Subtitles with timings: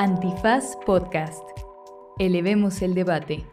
[0.00, 1.42] Antifaz Podcast.
[2.18, 3.44] Elevemos el debate.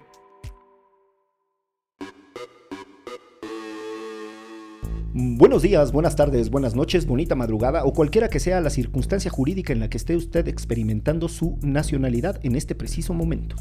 [5.13, 9.73] Buenos días, buenas tardes, buenas noches, bonita madrugada o cualquiera que sea la circunstancia jurídica
[9.73, 13.57] en la que esté usted experimentando su nacionalidad en este preciso momento.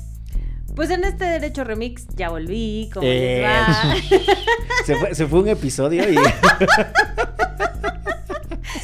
[0.77, 3.97] Pues en este Derecho Remix ya volví, ¿cómo Eh, les va?
[4.85, 6.15] Se fue, se fue un episodio y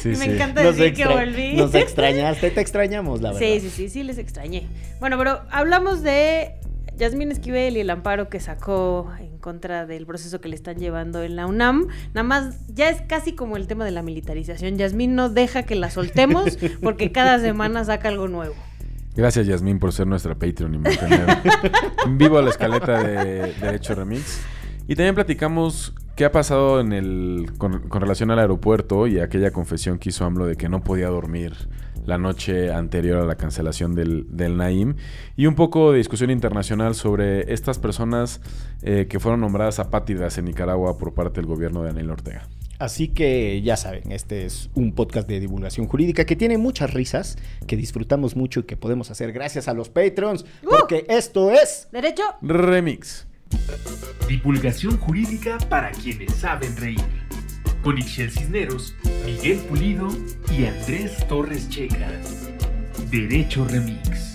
[0.03, 0.31] Sí, Me sí.
[0.31, 1.53] encanta nos, decir que volví.
[1.55, 3.47] nos extrañaste, te extrañamos, la verdad.
[3.47, 4.67] Sí, sí, sí, sí, les extrañé.
[4.99, 6.55] Bueno, pero hablamos de
[6.97, 11.23] Yasmín Esquivel y el amparo que sacó en contra del proceso que le están llevando
[11.23, 11.87] en la UNAM.
[12.13, 14.77] Nada más, ya es casi como el tema de la militarización.
[14.77, 18.55] Yasmín no deja que la soltemos porque cada semana saca algo nuevo.
[19.15, 21.37] Gracias, Yasmín, por ser nuestra Patreon y mantener
[22.05, 24.41] en vivo la escaleta de Derecho Remix.
[24.87, 29.51] Y también platicamos qué ha pasado en el, con, con relación al aeropuerto y aquella
[29.51, 31.53] confesión que hizo AMLO de que no podía dormir
[32.05, 34.95] la noche anterior a la cancelación del, del Naim.
[35.37, 38.41] Y un poco de discusión internacional sobre estas personas
[38.81, 42.47] eh, que fueron nombradas apátridas en Nicaragua por parte del gobierno de Daniel Ortega.
[42.79, 47.37] Así que ya saben, este es un podcast de divulgación jurídica que tiene muchas risas,
[47.65, 51.87] que disfrutamos mucho y que podemos hacer gracias a los Patreons, porque esto es...
[51.93, 52.23] ¿Derecho?
[52.41, 53.27] Remix.
[54.27, 57.03] Divulgación jurídica para quienes saben reír.
[57.83, 60.09] Con Ixel Cisneros, Miguel Pulido
[60.57, 62.09] y Andrés Torres Checa.
[63.09, 64.32] Derecho Remix.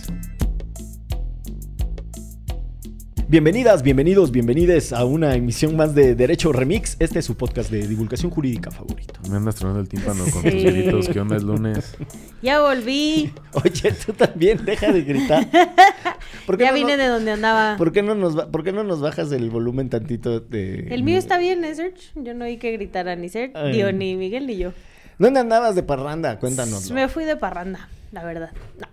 [3.31, 6.97] Bienvenidas, bienvenidos, bienvenides a una emisión más de Derecho Remix.
[6.98, 9.12] Este es su podcast de divulgación jurídica favorito.
[9.29, 10.51] Me andas tronando el tímpano con Sí.
[10.51, 11.09] tus gritos.
[11.11, 11.95] ¿Qué onda es lunes?
[12.41, 13.33] Ya volví.
[13.53, 15.47] Oye, tú también, deja de gritar.
[16.47, 17.77] ¿Por qué Ya no vine no- de donde andaba.
[17.77, 20.87] ¿Por qué, no nos ba- ¿Por qué no nos bajas el volumen tantito de...
[20.95, 22.01] El mío está bien, ¿eh, Serge?
[22.15, 23.93] Yo no oí que gritara ni Serge, Ay.
[23.93, 24.73] ni Miguel ni yo.
[25.19, 26.39] ¿Dónde andabas de parranda?
[26.39, 26.91] Cuéntanos.
[26.93, 28.53] Me fui de parranda, la verdad.
[28.81, 28.87] No.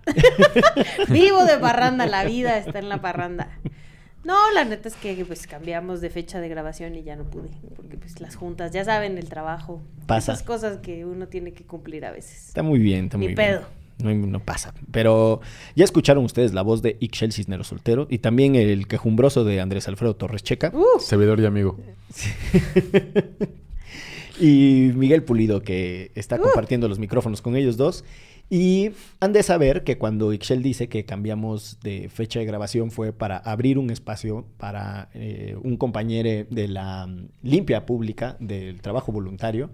[1.14, 3.48] Vivo de parranda, la vida está en la parranda.
[4.26, 7.48] No, la neta es que pues cambiamos de fecha de grabación y ya no pude,
[7.76, 10.32] porque pues las juntas, ya saben, el trabajo, Pasa.
[10.32, 12.48] esas cosas que uno tiene que cumplir a veces.
[12.48, 13.60] Está muy bien, está Ni muy pedo.
[13.98, 14.20] bien.
[14.20, 14.74] No, no pasa.
[14.90, 15.40] Pero
[15.76, 19.86] ya escucharon ustedes la voz de Ixchel Cisneros Soltero y también el quejumbroso de Andrés
[19.88, 20.70] Alfredo Torres Checa.
[20.74, 21.78] Uh, Servidor y amigo.
[24.40, 28.04] y Miguel Pulido, que está compartiendo los micrófonos con ellos dos.
[28.48, 33.12] Y han de saber que cuando Ixchel dice que cambiamos de fecha de grabación fue
[33.12, 39.10] para abrir un espacio para eh, un compañero de la mm, limpia pública del trabajo
[39.10, 39.70] voluntario.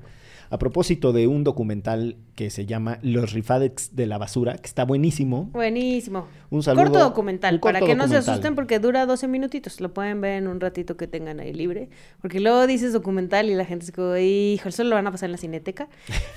[0.53, 4.85] A propósito de un documental que se llama Los Rifadex de la Basura, que está
[4.85, 5.49] buenísimo.
[5.53, 6.27] buenísimo.
[6.51, 6.85] Un saludo.
[6.85, 9.81] corto documental, un para que no se asusten porque dura 12 minutitos.
[9.81, 11.89] Lo pueden ver en un ratito que tengan ahí libre.
[12.21, 15.29] Porque luego dices documental y la gente se como, hijo, solo lo van a pasar
[15.29, 15.89] en la cineteca.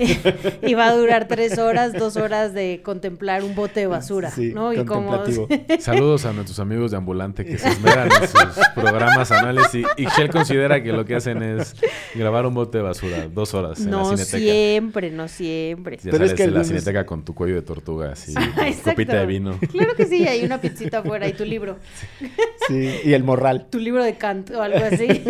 [0.61, 4.31] y va a durar tres horas, dos horas de contemplar un bote de basura.
[4.31, 4.71] Sí, ¿no?
[4.71, 5.09] Y como...
[5.09, 5.49] contemplativo.
[5.81, 10.05] Saludos a nuestros amigos de Ambulante que se esmeran en sus programas anuales y, y
[10.05, 11.75] Shell considera que lo que hacen es
[12.15, 14.37] grabar un bote de basura dos horas no cineteca.
[14.37, 15.97] siempre, no siempre.
[16.03, 18.91] Ya Pero es que de la algunos- cineteca con tu cuello de tortuga así, exacto.
[18.91, 19.59] copita de vino.
[19.71, 21.77] Claro que sí, hay una pizzita afuera y tu libro.
[22.67, 23.67] Sí, y el morral.
[23.69, 25.07] Tu libro de Kant o algo así.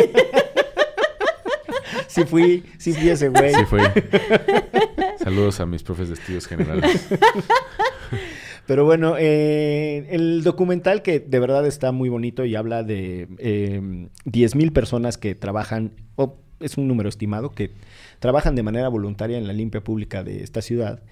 [2.07, 3.53] Sí fui, sí fui ese güey.
[3.53, 3.81] Sí fue.
[5.21, 7.07] Saludos a mis profes de estudios generales.
[8.67, 13.79] Pero bueno, eh, el documental que de verdad está muy bonito y habla de eh,
[14.25, 17.71] 10.000 personas que trabajan, o es un número estimado, que
[18.25, 21.03] trabajan de manera voluntaria en la limpia pública de esta ciudad.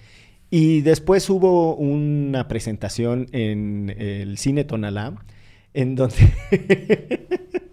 [0.49, 5.23] Y después hubo una presentación en el Cine Tonalá,
[5.75, 6.15] en donde...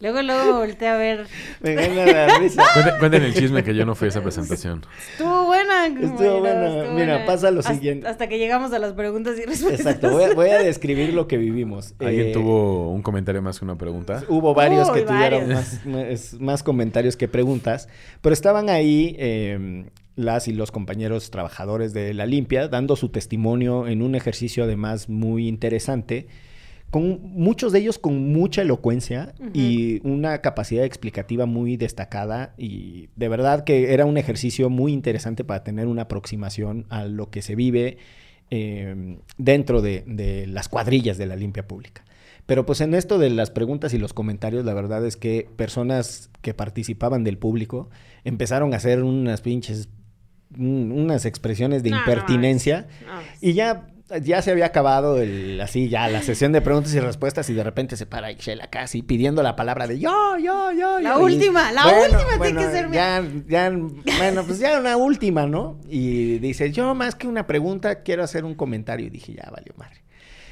[0.00, 1.26] Luego, luego volteé a ver.
[1.60, 2.62] Me gana la risa.
[2.74, 4.84] Cuenten, cuenten el chisme que yo no fui a esa presentación.
[5.12, 5.86] Estuvo buena.
[5.86, 6.66] Estuvo buena.
[6.66, 7.26] estuvo Mira, buena.
[7.26, 8.06] pasa lo Hasta- siguiente.
[8.06, 9.80] Hasta que llegamos a las preguntas y respuestas.
[9.80, 11.94] Exacto, voy a, voy a describir lo que vivimos.
[11.98, 14.22] ¿Alguien Eh, tuvo un comentario más que una pregunta?
[14.28, 15.84] Hubo varios que Uy, tuvieron varios.
[15.84, 17.88] más, más- más comentarios que preguntas,
[18.20, 23.86] pero estaban ahí eh, las y los compañeros trabajadores de la limpia dando su testimonio
[23.86, 26.26] en un ejercicio además muy interesante,
[26.90, 33.28] con muchos de ellos con mucha elocuencia y una capacidad explicativa muy destacada y de
[33.28, 37.54] verdad que era un ejercicio muy interesante para tener una aproximación a lo que se
[37.56, 37.98] vive
[38.50, 42.04] eh, dentro de, de las cuadrillas de la limpia pública.
[42.46, 46.30] Pero pues en esto de las preguntas y los comentarios, la verdad es que personas
[46.42, 47.90] que participaban del público
[48.22, 49.88] empezaron a hacer unas pinches,
[50.56, 52.86] un- unas expresiones de No, no, impertinencia.
[53.04, 53.88] No, Y ya
[54.22, 57.64] ya se había acabado el, así ya la sesión de preguntas y respuestas y de
[57.64, 61.00] repente se para Ixchel acá así pidiendo la palabra de yo, yo, yo.
[61.00, 61.28] La yo.
[61.28, 65.46] Y, última, la bueno, última tiene que ser ya, ya, bueno, pues ya una última,
[65.46, 65.80] ¿no?
[65.88, 69.06] Y dice, yo más que una pregunta quiero hacer un comentario.
[69.06, 70.02] Y dije, ya valió madre.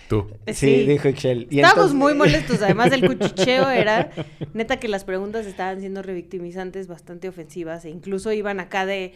[0.09, 0.27] Tú.
[0.53, 1.47] Sí, dijo Ixchel.
[1.51, 2.61] Y Estábamos entonces- muy molestos.
[2.61, 4.11] Además, el cuchicheo era
[4.53, 9.15] neta que las preguntas estaban siendo revictimizantes, bastante ofensivas, e incluso iban acá de.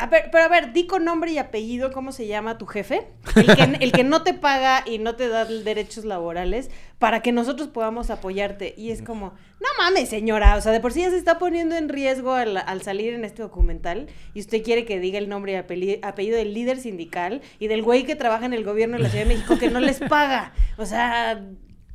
[0.00, 3.06] A ver, pero a ver, di con nombre y apellido cómo se llama tu jefe,
[3.36, 7.32] el que, el que no te paga y no te da derechos laborales para que
[7.32, 8.74] nosotros podamos apoyarte.
[8.76, 11.76] Y es como, no mames, señora, o sea, de por sí ya se está poniendo
[11.76, 15.52] en riesgo al, al salir en este documental y usted quiere que diga el nombre
[15.52, 19.02] y apelli- apellido del líder sindical y del güey que trabaja en el gobierno de
[19.02, 20.52] la Ciudad de México que no les paga.
[20.78, 21.44] O sea,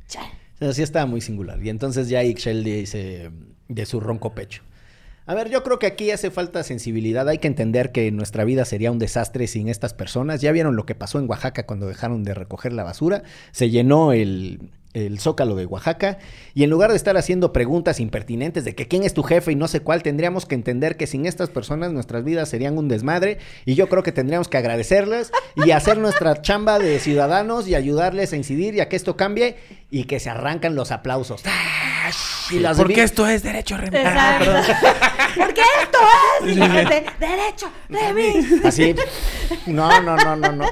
[0.06, 0.22] cha.
[0.54, 1.62] O sea, sí estaba muy singular.
[1.62, 3.30] Y entonces ya Ixchel dice
[3.68, 4.62] de su ronco pecho.
[5.28, 7.28] A ver, yo creo que aquí hace falta sensibilidad.
[7.28, 10.40] Hay que entender que nuestra vida sería un desastre sin estas personas.
[10.40, 13.24] Ya vieron lo que pasó en Oaxaca cuando dejaron de recoger la basura.
[13.50, 16.18] Se llenó el, el zócalo de Oaxaca.
[16.54, 19.54] Y en lugar de estar haciendo preguntas impertinentes de que quién es tu jefe y
[19.54, 23.38] no sé cuál, tendríamos que entender que sin estas personas nuestras vidas serían un desmadre.
[23.64, 28.32] Y yo creo que tendríamos que agradecerles y hacer nuestra chamba de ciudadanos y ayudarles
[28.32, 29.56] a incidir y a que esto cambie
[29.90, 31.42] y que se arrancan los aplausos.
[32.50, 34.04] Y las Porque vi- esto es derecho remix.
[34.04, 34.52] Exacto.
[35.36, 35.98] Porque esto
[36.46, 38.64] es la gente, derecho, remix.
[38.64, 38.94] Así.
[39.66, 40.66] No, no, no, no, no.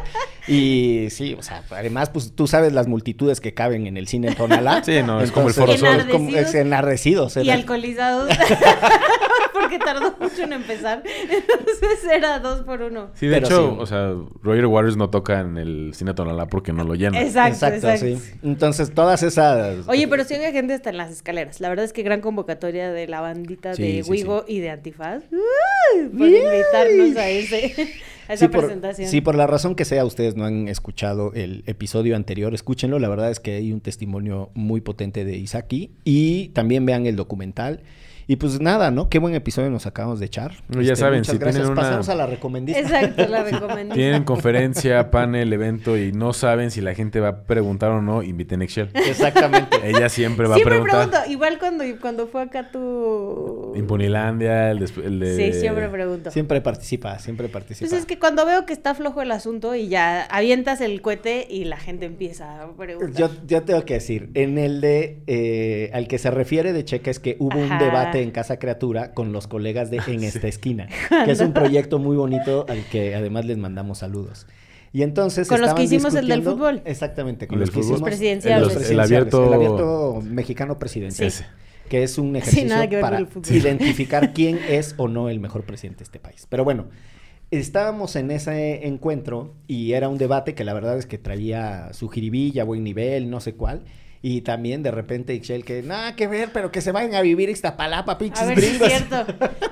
[0.47, 4.29] Y sí, o sea, además, pues tú sabes las multitudes que caben en el cine
[4.29, 4.83] en Tonalá.
[4.85, 7.37] Sí, no, es como el Foro es como- es enardecidos.
[7.39, 8.31] Y alcoholizados.
[9.55, 11.03] Porque tardó mucho en empezar.
[11.23, 13.11] Entonces era dos por uno.
[13.15, 13.77] Sí, de Pero hecho, sí.
[13.81, 17.21] o sea, Roger Waters no toca en el cine Tonalá porque no lo llena.
[17.23, 18.21] Exacto, Exacto, exacto.
[18.21, 18.39] sí.
[18.43, 19.89] Entonces, todas esas.
[19.89, 21.61] Oye, pero sí había gente hasta en las escaleras.
[21.61, 24.71] La verdad es que gran convocatoria de la bandita Sí, de sí, Wigo y de
[24.71, 25.23] Antifaz.
[25.31, 26.09] ¡Uy!
[26.09, 27.89] Por invitarnos a ese
[28.29, 29.09] a esa Sí por, presentación.
[29.09, 32.99] sí, por la razón que sea, ustedes no han escuchado el episodio anterior, escúchenlo.
[32.99, 35.91] La verdad es que hay un testimonio muy potente de Isaki.
[36.05, 37.81] Y también vean el documental.
[38.27, 39.09] Y pues nada, ¿no?
[39.09, 40.53] Qué buen episodio nos acabamos de echar.
[40.71, 41.63] Ya saben, muchas si gracias.
[41.63, 42.81] tienen una- Pasamos a la recomendista.
[42.81, 43.95] Exacto, la recomiendo.
[43.95, 48.23] Tienen conferencia, panel, evento y no saben si la gente va a preguntar o no,
[48.23, 48.89] inviten a Excel.
[48.95, 49.77] Exactamente.
[49.85, 51.09] Ella siempre va Siempre a preguntar.
[51.11, 53.73] pregunto, igual cuando, cuando fue acá tu...
[53.77, 55.53] Impunilandia, el, el de...
[55.53, 56.31] Sí, siempre pregunto.
[56.31, 57.89] Siempre participa, siempre participa.
[57.89, 61.47] Pues es que cuando veo que está flojo el asunto y ya avientas el cohete
[61.51, 63.13] y la gente empieza a preguntar.
[63.15, 67.11] Yo, yo tengo que decir, en el de eh, al que se refiere de Checa
[67.11, 67.79] es que hubo un Ajá.
[68.23, 70.89] En Casa Criatura con los colegas de En esta esquina,
[71.25, 74.47] que es un proyecto muy bonito al que además les mandamos saludos.
[74.93, 76.81] Y entonces Con los que hicimos el del fútbol.
[76.85, 78.63] Exactamente, con El los que hicimos Presidenciales.
[78.63, 81.43] los El presidenciales, abierto- el abierto mexicano presidencial, Sí.
[81.89, 86.05] que es un ejercicio para el identificar quién es o no el mejor presidente de
[86.05, 86.47] este país.
[86.49, 86.87] Pero bueno,
[87.51, 92.09] estábamos en ese encuentro y era un debate que la verdad es que traía su
[92.09, 93.83] jiribilla, buen nivel, no sé cuál.
[94.27, 97.51] Y también de repente Ixchel que nada que ver, pero que se vayan a vivir
[97.51, 99.27] Ixtapalapa, pinches A ver si es cierto.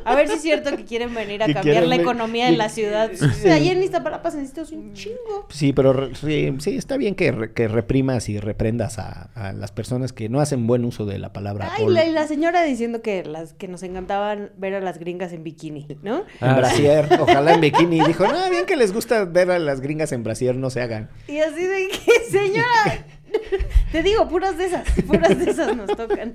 [0.05, 2.69] A ver si es cierto que quieren venir a cambiar quieren la economía de la
[2.69, 3.11] ciudad.
[3.15, 3.25] Sí.
[3.25, 5.47] O sea, allá en Iztapalapa se necesita un chingo.
[5.49, 9.73] Sí, pero sí, sí, está bien que, re- que reprimas y reprendas a, a las
[9.73, 11.71] personas que no hacen buen uso de la palabra.
[11.73, 15.33] Ay, la, y la señora diciendo que las que nos encantaban ver a las gringas
[15.33, 16.19] en bikini, ¿no?
[16.43, 18.01] En Ah, brasier, ojalá en bikini.
[18.01, 20.83] Y dijo, no, bien que les gusta ver a las gringas en brasier, no se
[20.83, 21.09] hagan.
[21.27, 23.07] Y así de que, señora,
[23.93, 26.33] te digo, puras de esas, puras de esas nos tocan.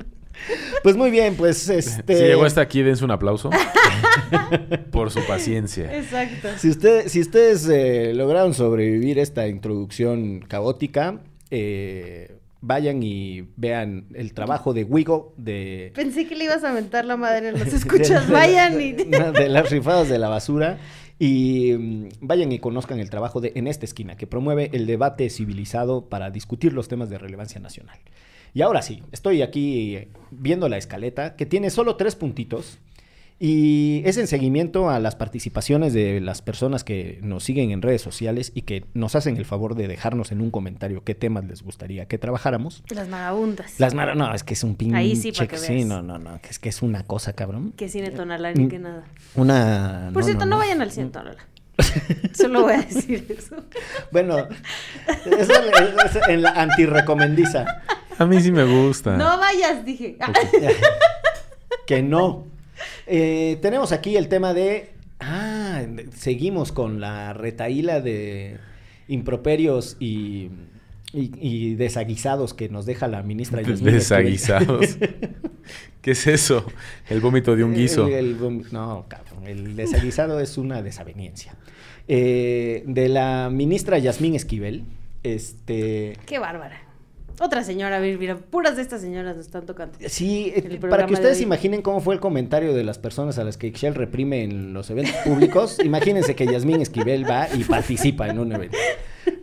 [0.84, 2.16] Pues muy bien, pues este...
[2.16, 3.50] Si llegó hasta aquí, dense un aplauso.
[4.92, 5.96] por su paciencia.
[5.98, 6.50] Exacto.
[6.58, 14.34] Si, usted, si ustedes eh, lograron sobrevivir esta introducción caótica, eh, vayan y vean el
[14.34, 15.92] trabajo de Wigo de...
[15.96, 18.28] Pensé que le ibas a mentar la madre en los escuchas.
[18.28, 18.92] de- Vayan de- y...
[18.94, 20.78] de las rifadas de la basura.
[21.20, 25.30] Y mm, vayan y conozcan el trabajo de En esta esquina, que promueve el debate
[25.30, 28.00] civilizado para discutir los temas de relevancia nacional.
[28.54, 32.80] Y ahora sí, estoy aquí viendo la escaleta, que tiene solo tres puntitos.
[33.40, 38.02] Y es en seguimiento a las participaciones de las personas que nos siguen en redes
[38.02, 41.62] sociales y que nos hacen el favor de dejarnos en un comentario qué temas les
[41.62, 42.84] gustaría que trabajáramos.
[42.90, 43.80] Las magabundas.
[43.80, 44.98] Las mara, no, es que es un pinche.
[44.98, 45.86] Ahí sí, para que Sí, veas.
[45.86, 47.74] no, no, no, que es que es una cosa, cabrón.
[47.78, 49.04] Que cine tonalá ni que nada.
[49.36, 50.10] Una.
[50.14, 51.46] Por cierto, no, vayan al cine tonalá.
[52.34, 53.56] Solo voy a decir eso.
[54.12, 57.66] Bueno, eso es es en la antirrecomendiza.
[58.18, 59.16] A mí sí me gusta.
[59.16, 60.18] No vayas, dije.
[61.86, 62.46] Que no.
[63.06, 64.92] Eh, tenemos aquí el tema de.
[65.20, 65.84] Ah,
[66.16, 68.58] seguimos con la retaíla de
[69.08, 70.50] improperios y
[71.14, 73.96] y, y desaguisados que nos deja la ministra Yasmín Esquivel.
[73.96, 74.98] Desaguisados.
[76.02, 76.66] ¿Qué es eso?
[77.10, 78.08] El vómito de un guiso.
[78.08, 79.48] El- el vom- no, cabrón.
[79.48, 81.56] El desaguisado es una desaveniencia.
[82.08, 84.84] Eh, de la ministra Yasmín Esquivel,
[85.24, 86.18] este.
[86.26, 86.82] Qué bárbara.
[87.40, 89.98] Otra señora, mira, puras de estas señoras nos están tocando.
[90.08, 93.44] Sí, eh, para que de ustedes imaginen cómo fue el comentario de las personas a
[93.44, 98.28] las que Ixchel reprime en los eventos públicos, imagínense que Yasmín Esquivel va y participa
[98.28, 98.78] en un evento.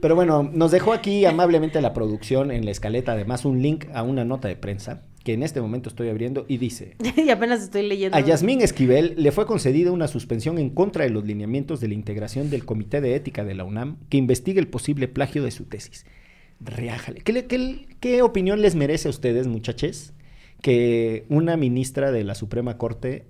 [0.00, 4.02] Pero bueno, nos dejó aquí amablemente la producción en la escaleta, además un link a
[4.02, 7.86] una nota de prensa que en este momento estoy abriendo y dice, y apenas estoy
[7.86, 8.16] leyendo.
[8.16, 11.94] a Yasmín Esquivel le fue concedida una suspensión en contra de los lineamientos de la
[11.94, 15.64] integración del Comité de Ética de la UNAM que investigue el posible plagio de su
[15.64, 16.04] tesis.
[16.61, 17.20] Reájale.
[17.20, 20.12] ¿Qué, qué- qué opinión les merece a ustedes, muchachos,
[20.62, 23.26] que una ministra de la Suprema Corte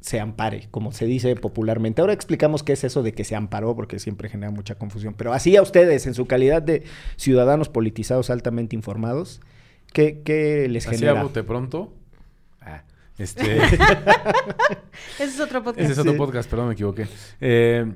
[0.00, 2.00] se ampare, como se dice popularmente?
[2.00, 5.14] Ahora explicamos qué es eso de que se amparó, porque siempre genera mucha confusión.
[5.14, 6.84] Pero así a ustedes, en su calidad de
[7.16, 9.40] ciudadanos politizados altamente informados,
[9.92, 11.22] ¿qué, qué les Así genera?
[11.22, 11.92] bote pronto.
[12.60, 12.84] Ah,
[13.18, 13.56] este.
[15.18, 15.80] Ese es otro podcast.
[15.84, 16.18] Ese es otro Sí.
[16.18, 17.06] podcast, perdón, me equivoqué.
[17.40, 17.92] Eh,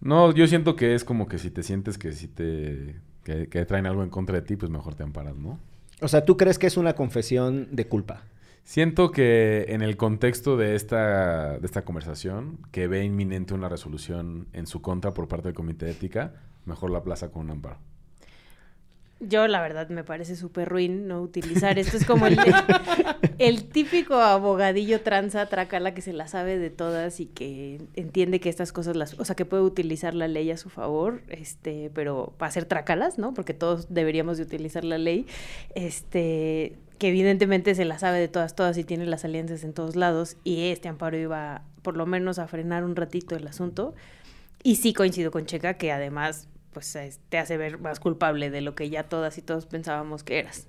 [0.00, 3.64] no, yo siento que es como que si te sientes que si te que, que
[3.64, 5.58] traen algo en contra de ti, pues mejor te amparas, ¿no?
[6.00, 8.24] O sea, ¿tú crees que es una confesión de culpa?
[8.64, 14.46] Siento que en el contexto de esta, de esta conversación, que ve inminente una resolución
[14.52, 17.78] en su contra por parte del Comité de Ética, mejor la plaza con un amparo.
[19.24, 21.78] Yo, la verdad, me parece súper ruin no utilizar.
[21.78, 22.36] Esto es como el,
[23.38, 28.48] el típico abogadillo tranza, tracala, que se la sabe de todas y que entiende que
[28.48, 29.18] estas cosas las...
[29.20, 33.16] O sea, que puede utilizar la ley a su favor, este, pero para hacer tracalas,
[33.16, 33.32] ¿no?
[33.32, 35.26] Porque todos deberíamos de utilizar la ley.
[35.76, 39.94] Este, que evidentemente se la sabe de todas, todas y tiene las alianzas en todos
[39.94, 40.36] lados.
[40.42, 43.94] Y este amparo iba, por lo menos, a frenar un ratito el asunto.
[44.64, 48.60] Y sí coincido con Checa que además pues es- te hace ver más culpable de
[48.60, 50.68] lo que ya todas y todos pensábamos que eras.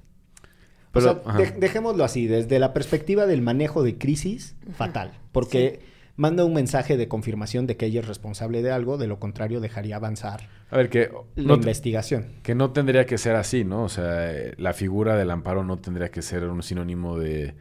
[0.91, 1.37] Pero, o sea, ajá.
[1.39, 5.79] de- dejémoslo así, desde la perspectiva del manejo de crisis, fatal, porque
[6.15, 9.59] manda un mensaje de confirmación de que ella es responsable de algo, de lo contrario
[9.59, 12.27] dejaría avanzar A ver, que la no, investigación.
[12.43, 13.83] que no tendría que ser así, ¿no?
[13.83, 17.55] O sea, la figura del amparo no tendría que ser un sinónimo de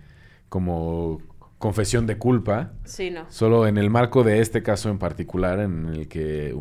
[0.51, 1.23] como
[1.57, 3.25] confesión de culpa, Sí, no.
[3.31, 6.55] Solo en el marco de este caso en particular, en el que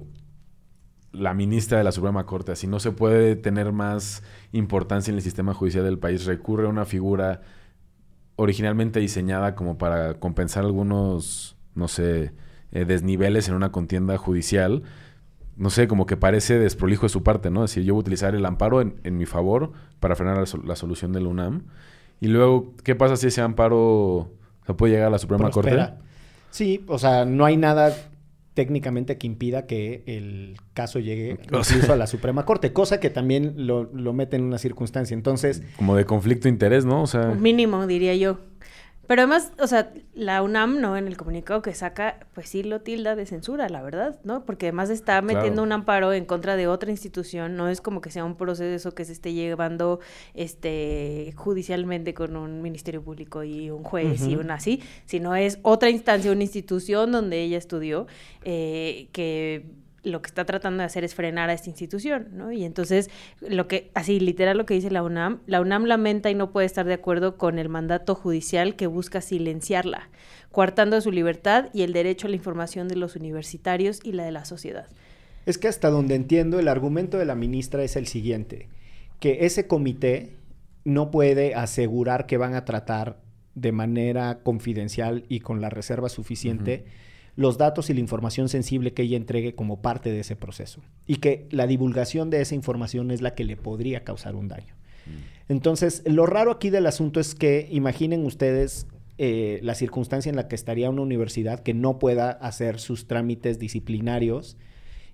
[1.12, 5.22] la ministra de la Suprema Corte, así no se puede tener más importancia en el
[5.22, 7.42] sistema judicial del país, recurre a una figura
[8.38, 12.34] originalmente diseñada como para compensar algunos, no sé,
[12.72, 14.84] eh, desniveles en una contienda judicial.
[15.58, 17.66] No sé, como que parece desprolijo de su parte, ¿no?
[17.66, 20.46] Es decir, yo voy a utilizar el amparo en, en mi favor para frenar la,
[20.46, 21.64] sol- la solución del UNAM.
[22.20, 24.32] Y luego, ¿qué pasa si ese amparo
[24.66, 25.90] se puede llegar a la Suprema Prospera.
[25.90, 26.04] Corte?
[26.52, 27.94] Sí, o sea, no hay nada
[28.54, 33.00] técnicamente que impida que el caso llegue O sea- incluso a la Suprema Corte, cosa
[33.00, 35.14] que también lo, lo mete en una circunstancia.
[35.16, 37.02] Entonces, Como de conflicto de interés, ¿no?
[37.02, 38.40] O sea, Mínimo, diría yo.
[39.12, 40.96] Pero además, o sea, la UNAM, ¿no?
[40.96, 44.46] En el comunicado que saca, pues sí lo tilda de censura, la verdad, ¿no?
[44.46, 45.64] Porque además está metiendo Claro.
[45.64, 49.04] un amparo en contra de otra institución, no es como que sea un proceso que
[49.04, 50.00] se esté llevando
[50.34, 54.46] este judicialmente con un ministerio público y un juez y Ujú.
[54.46, 58.08] un así, sino es otra instancia, una institución donde ella estudió,
[58.46, 59.66] eh, que
[60.04, 62.52] lo que está tratando de hacer es frenar a esta institución, ¿no?
[62.52, 66.36] Y entonces, lo que, así literal lo que dice la UNAM, la UNAM lamenta y
[66.36, 70.10] no puede estar de acuerdo con el mandato judicial que busca silenciarla,
[70.52, 74.32] coartando su libertad y el derecho a la información de los universitarios y la de
[74.32, 74.88] la sociedad.
[75.46, 78.70] Es que hasta donde entiendo, el argumento de la ministra es el siguiente,
[79.20, 80.38] que ese comité
[80.84, 83.20] no puede asegurar que van a tratar
[83.54, 86.86] de manera confidencial y con la reserva suficiente
[87.42, 90.82] los datos y la información sensible que ella entregue como parte de ese proceso.
[91.08, 94.76] Y que la divulgación de esa información es la que le podría causar un daño.
[95.50, 100.48] Entonces, lo raro aquí del asunto es que imaginen ustedes eh, la circunstancia en la
[100.48, 104.58] que estaría una universidad que no pueda hacer sus trámites disciplinarios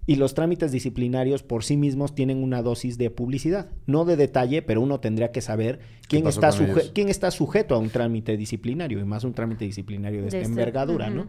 [0.06, 4.62] y los trámites disciplinarios por sí mismos tienen una dosis de publicidad, no de detalle,
[4.62, 6.92] pero uno tendría que saber quién está, con suje- ellos?
[6.94, 10.38] quién está sujeto a un trámite disciplinario y más un trámite disciplinario de, De esta
[10.40, 11.28] este- envergadura, ¿no?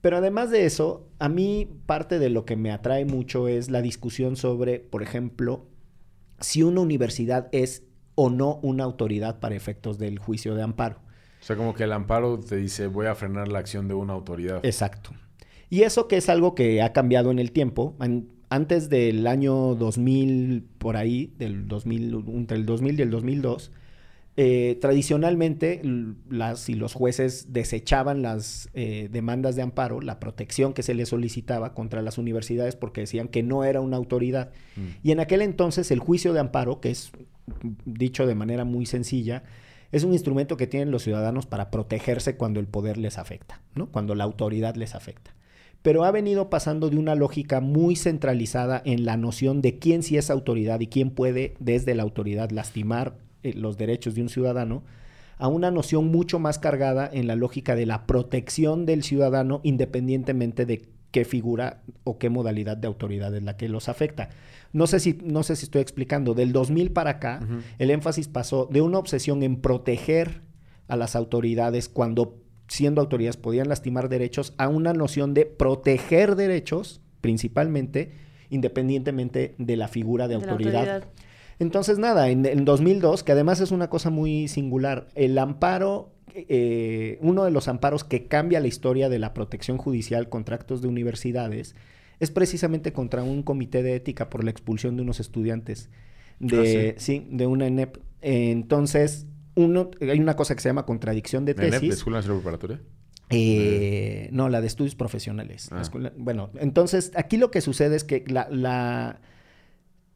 [0.00, 3.82] Pero además de eso, a mí parte de lo que me atrae mucho es la
[3.82, 5.66] discusión sobre, por ejemplo,
[6.40, 7.82] si una universidad es
[8.14, 10.96] o no una autoridad para efectos del juicio de amparo.
[11.40, 14.12] o sea, como que el amparo te dice, voy a frenar la acción de una
[14.14, 14.60] autoridad.
[14.64, 15.10] Exacto.
[15.68, 17.94] Y eso que es algo que ha cambiado en el tiempo.
[17.98, 23.70] An- antes del año 2000, por ahí, del 2000, entre el 2000 y el 2002,
[24.36, 25.82] eh, tradicionalmente
[26.30, 31.08] las y los jueces desechaban las eh, demandas de amparo, la protección que se les
[31.08, 34.50] solicitaba contra las universidades porque decían que no era una autoridad.
[34.76, 34.86] Mm.
[35.02, 37.10] Y en aquel entonces el juicio de amparo, que es
[37.84, 39.42] dicho de manera muy sencilla,
[39.92, 43.90] es un instrumento que tienen los ciudadanos para protegerse cuando el poder les afecta, ¿no?
[43.90, 45.34] cuando la autoridad les afecta.
[45.82, 50.16] Pero ha venido pasando de una lógica muy centralizada en la noción de quién sí
[50.16, 54.82] es autoridad y quién puede desde la autoridad lastimar eh, los derechos de un ciudadano,
[55.38, 60.66] a una noción mucho más cargada en la lógica de la protección del ciudadano independientemente
[60.66, 64.28] de qué figura o qué modalidad de autoridad es la que los afecta.
[64.72, 67.40] No sé si, no sé si estoy explicando, del 2000 para acá,
[67.78, 70.42] el énfasis pasó de una obsesión en proteger
[70.86, 72.36] a las autoridades cuando
[72.68, 78.12] siendo autoridades podían lastimar derechos a una noción de proteger derechos, principalmente,
[78.48, 81.04] independientemente de la figura de, autoridad.
[81.60, 87.44] Entonces, nada, en, 2002, que además es una cosa muy singular, el amparo eh, uno
[87.44, 91.74] de los amparos que cambia la historia de la protección judicial contra actos de universidades
[92.18, 95.90] es precisamente contra un comité de ética por la expulsión de unos estudiantes
[96.38, 97.26] de, ah, sí?
[97.30, 97.98] de una ENEP.
[98.22, 101.74] entonces, uno, hay una cosa que se llama contradicción de tesis.
[101.74, 102.80] ¿ENEP de Escuela Nacional Preparatoria?
[103.28, 105.68] Eh, no, la de estudios profesionales.
[105.72, 105.82] Ah.
[106.16, 109.20] bueno, entonces aquí lo que sucede es que la, la,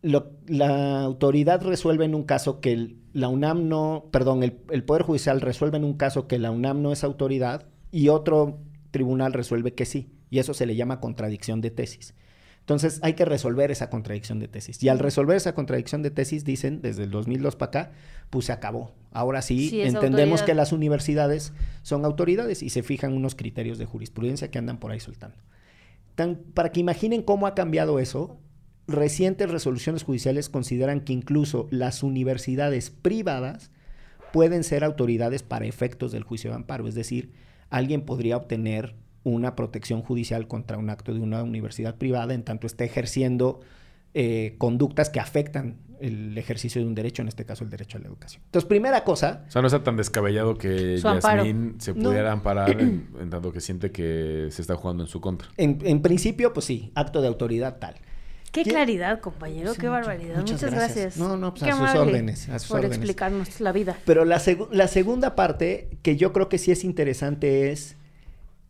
[0.04, 5.40] la autoridad resuelve en un caso que la UNAM no, perdón, el, el, Poder Judicial
[5.40, 8.58] resuelve en un caso que la UNAM no es autoridad y otro
[8.90, 12.14] tribunal resuelve que sí y eso se le llama contradicción de tesis.
[12.64, 14.82] Entonces hay que resolver esa contradicción de tesis.
[14.82, 17.92] Y al resolver esa contradicción de tesis, dicen, desde el 2002 para acá,
[18.30, 18.94] pues se acabó.
[19.12, 24.50] Ahora sí, entendemos que las universidades son autoridades y se fijan unos criterios de jurisprudencia
[24.50, 25.36] que andan por ahí soltando.
[26.14, 28.40] Tan, para que imaginen cómo ha cambiado eso,
[28.86, 33.70] recientes resoluciones judiciales consideran que incluso las universidades privadas
[34.32, 36.88] pueden ser autoridades para efectos del juicio de amparo.
[36.88, 37.32] Es decir,
[37.70, 42.66] alguien podría obtener una protección judicial contra un acto de una universidad privada en tanto
[42.66, 43.60] esté ejerciendo
[44.12, 48.00] eh, conductas que afectan el ejercicio de un derecho, en este caso el derecho a
[48.00, 48.42] la educación.
[48.44, 49.44] Entonces, primera cosa...
[49.48, 53.90] O sea, no está tan descabellado que Yasmín se pudiera amparar en, tanto que siente
[53.90, 55.48] que se está jugando en su contra.
[55.56, 57.94] En, principio, pues sí, acto de autoridad tal.
[58.54, 60.36] Qué claridad, compañero, qué barbaridad.
[60.36, 61.16] Muchas, gracias.
[61.16, 62.48] No, no, pues a sus órdenes.
[62.68, 63.98] por explicarnos la vida.
[64.06, 67.96] Pero la, la segunda parte, que yo creo que sí es interesante, es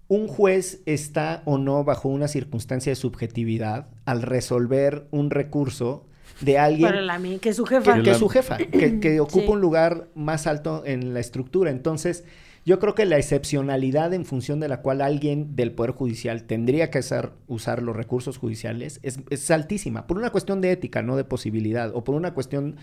[0.09, 6.07] un juez está o no bajo una circunstancia de subjetividad al resolver un recurso
[6.41, 10.47] de alguien que es su jefa que, es su jefa que, ocupa un lugar más
[10.47, 12.25] alto en la estructura entonces
[12.64, 16.90] yo creo que la excepcionalidad en función de la cual alguien del poder judicial tendría
[16.90, 17.00] que
[17.46, 21.94] usar los recursos judiciales es, es altísima por una cuestión de ética no de posibilidad
[21.94, 22.77] o por una cuestión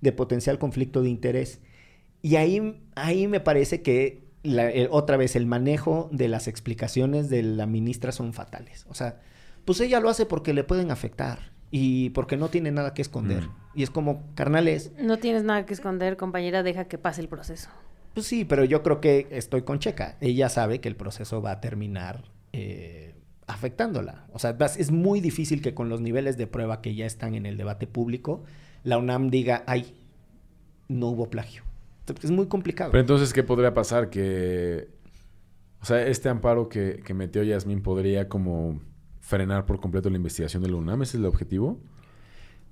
[0.00, 1.60] de potencial conflicto de interés
[2.22, 4.28] y ahí ahí me parece que
[4.90, 8.86] otra vez, el manejo de las explicaciones de la ministra son fatales.
[8.88, 9.20] O sea,
[9.64, 13.44] pues ella lo hace porque le pueden afectar y porque no tiene nada que esconder.
[13.44, 13.54] Mm.
[13.74, 14.92] Y es como, carnales.
[14.98, 17.68] No tienes nada que esconder, compañera, deja que pase el proceso.
[18.14, 20.16] Pues sí, pero yo creo que estoy con Checa.
[20.20, 23.14] Ella sabe que el proceso va a terminar eh,
[23.46, 24.26] afectándola.
[24.32, 27.46] O sea, es muy difícil que con los niveles de prueba que ya están en
[27.46, 28.44] el debate público,
[28.82, 29.94] la UNAM diga, ay,
[30.88, 31.62] no hubo plagio
[32.22, 32.90] es muy complicado.
[32.90, 34.10] Pero entonces, ¿qué podría pasar?
[34.10, 34.88] Que,
[35.80, 38.80] o sea, este amparo que, que metió Yasmín podría como
[39.20, 41.80] frenar por completo la investigación de la UNAM, ¿ese es el objetivo?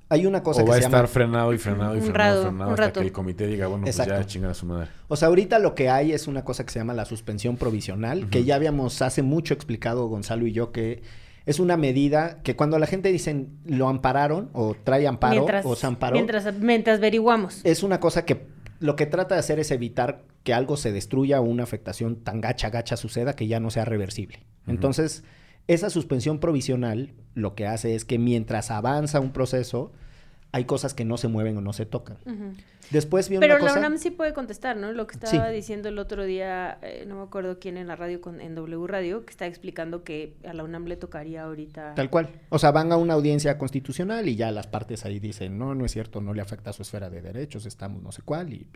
[0.08, 3.00] Hay una cosa o va a estar frenado y frenado y frenado, frenado hasta que
[3.00, 4.88] el comité diga, bueno, pues ya chingan a su madre.
[5.08, 8.30] O sea, ahorita lo que hay es una cosa que se llama la suspensión provisional,
[8.30, 11.02] que ya habíamos hace mucho explicado Gonzalo y yo que
[11.44, 15.86] es una medida que cuando la gente dice lo ampararon o trae amparo o se
[15.86, 16.14] amparó.
[16.14, 17.60] Mientras, mientras averiguamos.
[17.64, 18.46] Es una cosa que
[18.78, 22.40] lo que trata de hacer es evitar que algo se destruya o una afectación tan
[22.40, 24.44] gacha, gacha suceda que ya no sea reversible.
[24.66, 25.24] Entonces,
[25.68, 29.92] esa suspensión provisional lo que hace es que mientras avanza un proceso,
[30.52, 32.16] hay cosas que no se mueven o no se tocan.
[32.90, 34.92] Después viene Pero la UNAM sí puede contestar, ¿no?
[34.92, 38.20] Lo que estaba diciendo el otro día, eh, no me acuerdo quién en la radio,
[38.20, 41.94] con, en W Radio, que está explicando que a la UNAM le tocaría ahorita...
[41.94, 42.30] Tal cual.
[42.48, 45.84] O sea, van a una audiencia constitucional y ya las partes ahí dicen, no, no
[45.84, 48.52] es cierto, no le afecta a su esfera de derechos, estamos no sé cuál.
[48.52, 48.66] Y,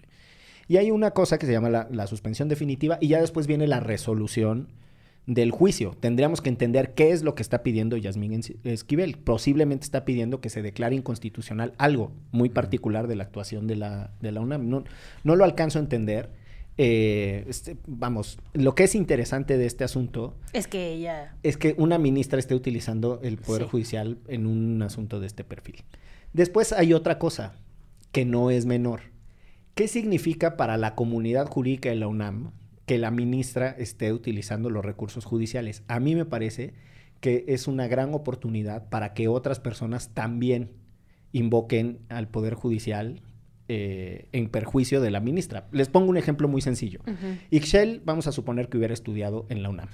[0.66, 3.66] y hay una cosa que se llama la, la suspensión definitiva y ya después viene
[3.66, 4.68] la resolución
[5.26, 5.96] del juicio.
[6.00, 9.18] Tendríamos que entender qué es lo que está pidiendo Yasmín Esquivel.
[9.18, 14.12] Posiblemente está pidiendo que se declare inconstitucional algo muy particular de la actuación de la,
[14.20, 14.68] de la UNAM.
[14.68, 14.85] No,
[15.24, 16.30] no lo alcanzo a entender.
[16.78, 21.74] Eh, este, vamos, lo que es interesante de este asunto es que ella es que
[21.76, 25.85] una ministra esté utilizando el poder judicial en un asunto de este perfil.
[26.33, 27.54] Después hay otra cosa
[28.12, 29.02] que no es menor
[29.74, 32.50] ¿Qué significa para la comunidad jurídica de la UNAM
[32.90, 35.85] que la ministra esté utilizando los recursos judiciales?
[35.87, 36.74] A mí me parece
[37.20, 40.72] que es una gran oportunidad para que otras personas también
[41.31, 43.22] invoquen al Poder Judicial
[43.68, 45.68] eh, en perjuicio de la ministra.
[45.70, 46.98] Les pongo un ejemplo muy sencillo.
[47.53, 49.90] Ixchel, vamos a suponer que hubiera estudiado en la UNAM.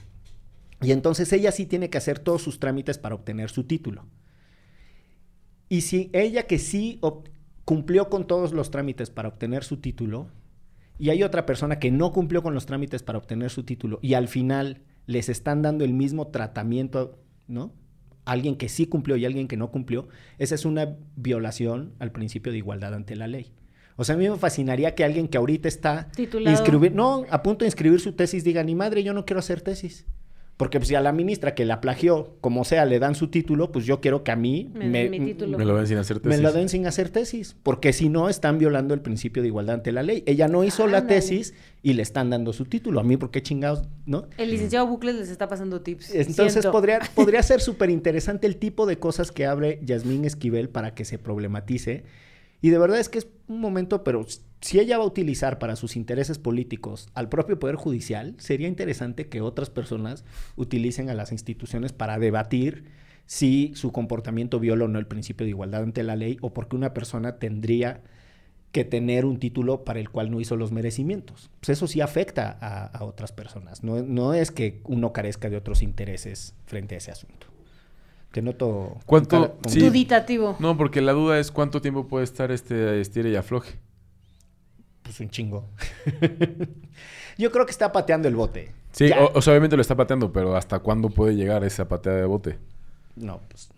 [0.80, 4.06] Y entonces ella sí tiene que hacer todos sus trámites para obtener su título.
[5.68, 6.98] Y si ella que sí
[7.66, 10.28] cumplió con todos los trámites para obtener su título,
[10.98, 14.14] y hay otra persona que no cumplió con los trámites para obtener su título, y
[14.14, 17.72] al final les están dando el mismo tratamiento, ¿no?
[18.24, 22.50] Alguien que sí cumplió y alguien que no cumplió, esa es una violación al principio
[22.50, 23.52] de igualdad ante la ley.
[23.96, 26.08] O sea, a mí me fascinaría que alguien que ahorita está
[26.50, 29.62] inscribir, no, a punto de inscribir su tesis diga, ni madre, yo no quiero hacer
[29.62, 30.06] tesis.
[30.56, 33.72] Porque pues, si a la ministra que la plagió, como sea, le dan su título,
[33.72, 35.04] pues yo quiero que a mí me,
[35.46, 36.36] lo den sin hacer tesis.
[36.36, 37.56] Me lo den sin hacer tesis.
[37.62, 40.22] Porque si no, están violando el principio de igualdad ante la ley.
[40.26, 43.00] Ella no hizo la tesis y le están dando su título.
[43.00, 43.86] A mí, ¿por qué chingados?
[44.06, 44.28] ¿No?
[44.38, 46.14] El licenciado Bucles les está pasando tips.
[46.14, 50.94] Entonces podría, podría ser súper interesante el tipo de cosas que abre Yasmín Esquivel para
[50.94, 52.04] que se problematice
[52.60, 54.26] y de verdad es que es un momento, pero
[54.60, 59.28] si ella va a utilizar para sus intereses políticos al propio Poder Judicial, sería interesante
[59.28, 60.24] que otras personas
[60.56, 62.84] utilicen a las instituciones para debatir
[63.26, 66.76] si su comportamiento viola o no el principio de igualdad ante la ley o porque
[66.76, 68.02] una persona tendría
[68.72, 71.50] que tener un título para el cual no hizo los merecimientos.
[71.60, 73.82] Pues eso sí afecta a, a otras personas.
[73.82, 77.55] No, no es que uno carezca de otros intereses frente a ese asunto.
[78.36, 78.98] Te noto...
[79.06, 79.58] ¿Cuánto?
[79.62, 80.56] Duditativo.
[80.58, 83.78] No, porque la duda es cuánto tiempo puede estar este estire y afloje.
[85.02, 85.70] Pues un chingo.
[87.38, 88.74] Yo creo que está pateando el bote.
[88.92, 92.26] Sí, o, sea, obviamente lo está pateando, pero ¿hasta cuándo puede llegar esa pateada de
[92.26, 92.58] bote?
[93.14, 93.70] No, pues...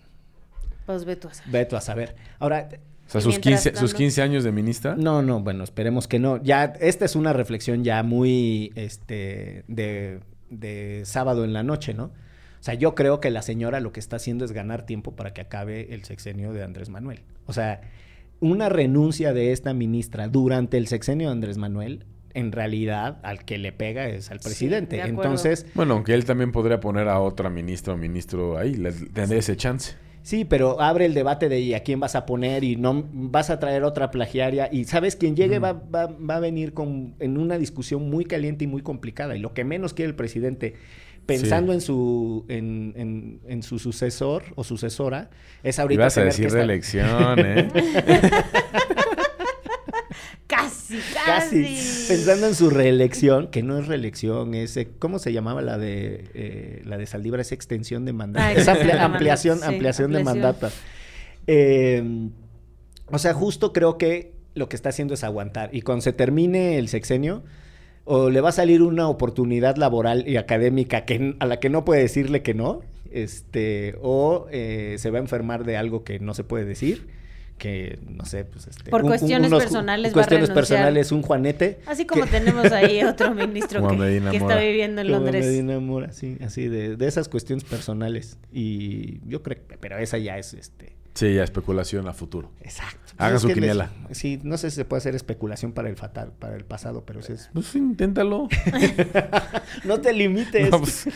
[0.86, 1.52] Pues veto a saber.
[1.52, 2.16] Veto a saber.
[2.40, 2.68] Ahora...
[3.06, 4.96] O sea, sus 15, sus 15 años de ministra.
[4.96, 6.42] No, no, bueno, esperemos que no.
[6.42, 10.18] Ya, esta es una reflexión ya muy, este, de,
[10.50, 12.10] de sábado en la noche, ¿no?
[12.60, 15.32] O sea, yo creo que la señora lo que está haciendo es ganar tiempo para
[15.32, 17.20] que acabe el sexenio de Andrés Manuel.
[17.46, 17.80] O sea,
[18.40, 23.58] una renuncia de esta ministra durante el sexenio de Andrés Manuel en realidad al que
[23.58, 25.00] le pega es al presidente.
[25.00, 29.40] Entonces, bueno, aunque él también podría poner a otra ministra o ministro ahí, le tendría
[29.40, 29.94] ese chance.
[30.22, 33.58] Sí, pero abre el debate de a quién vas a poner y no vas a
[33.58, 37.56] traer otra plagiaria y sabes quién llegue va, va, va, a venir con en una
[37.56, 40.74] discusión muy caliente y muy complicada y lo que menos quiere el presidente
[41.28, 45.28] pensando en su en, en, su sucesor o sucesora,
[45.62, 47.68] es ahorita Ibas a decir reelección, ¿eh?
[50.46, 51.62] casi, casi,
[52.08, 56.30] Pensando en su reelección, que no es reelección, es eh, ¿cómo se llamaba la de
[56.32, 57.40] eh, la de Saldívar?
[57.40, 58.46] Es extensión de mandato.
[58.46, 60.70] Ah, es ampliación, ampliación, de mandato.
[61.46, 62.30] Eh,
[63.10, 65.68] o sea, justo creo que lo que está haciendo es aguantar.
[65.74, 67.44] Y cuando se termine el sexenio,
[68.10, 71.84] o le va a salir una oportunidad laboral y académica que, a la que no
[71.84, 76.32] puede decirle que no, este, o eh, se va a enfermar de algo que no
[76.32, 77.08] se puede decir,
[77.58, 82.72] que no sé, pues este, por cuestiones personales, cuestiones personales, un Juanete, así como tenemos
[82.72, 87.28] ahí otro ministro que, está viviendo en Londres, Medina Mora, sí, así de, de esas
[87.28, 88.38] cuestiones personales.
[88.50, 92.52] Y yo creo, pero esa ya es este Sí, ya especulación a futuro.
[92.60, 93.12] Exacto.
[93.16, 93.90] Haga pues su quiniela.
[94.12, 97.18] sí, no sé si se puede hacer especulación para el fatal, para el pasado, pero
[97.18, 97.50] es...
[97.52, 98.46] Pues inténtalo.
[99.84, 100.70] no te limites.
[100.70, 101.08] Pues,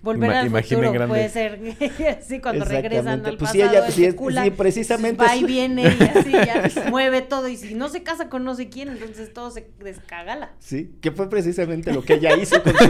[0.00, 1.08] Volver al futuro grande.
[1.08, 1.60] puede ser
[2.18, 3.52] así cuando regresan al pues pasado.
[3.52, 4.10] Sí, ella, sí,
[4.44, 5.22] sí, precisamente.
[5.22, 7.48] Va y viene y así ya mueve todo.
[7.48, 10.54] Y si no se casa con no sé quién, entonces todo se descagala.
[10.58, 12.88] Sí, que fue precisamente lo que ella hizo con su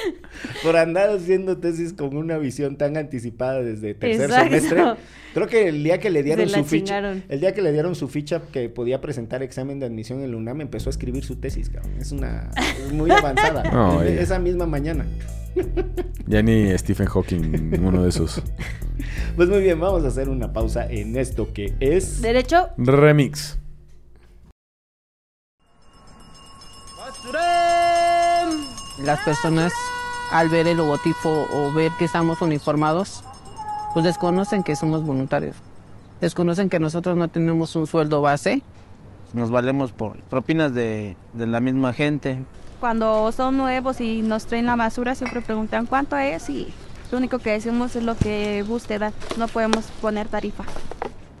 [0.62, 4.82] por andar haciendo tesis con una visión tan anticipada desde tercer semestre.
[5.34, 8.08] Creo que el día que le dieron su ficha, el día que le dieron su
[8.08, 11.70] ficha que podía presentar examen de admisión en el UNAM, empezó a escribir su tesis,
[11.70, 11.92] cabrón.
[11.98, 12.50] Es una
[12.92, 14.04] muy avanzada.
[14.06, 15.06] esa misma mañana.
[16.26, 18.42] Ya ni Stephen Hawking, uno de esos.
[19.34, 23.58] Pues muy bien, vamos a hacer una pausa en esto que es Derecho Remix.
[29.04, 29.72] Las personas
[30.30, 33.22] al ver el logotipo o ver que estamos uniformados,
[33.92, 35.56] pues desconocen que somos voluntarios.
[36.20, 38.62] Desconocen que nosotros no tenemos un sueldo base.
[39.34, 42.38] Nos valemos por propinas de, de la misma gente.
[42.80, 46.72] Cuando son nuevos y nos traen la basura, siempre preguntan cuánto es y
[47.10, 49.12] lo único que decimos es lo que guste dar.
[49.36, 50.64] No podemos poner tarifa.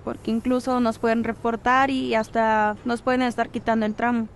[0.04, 4.28] Porque incluso nos pueden reportar y hasta nos pueden estar quitando el tramo.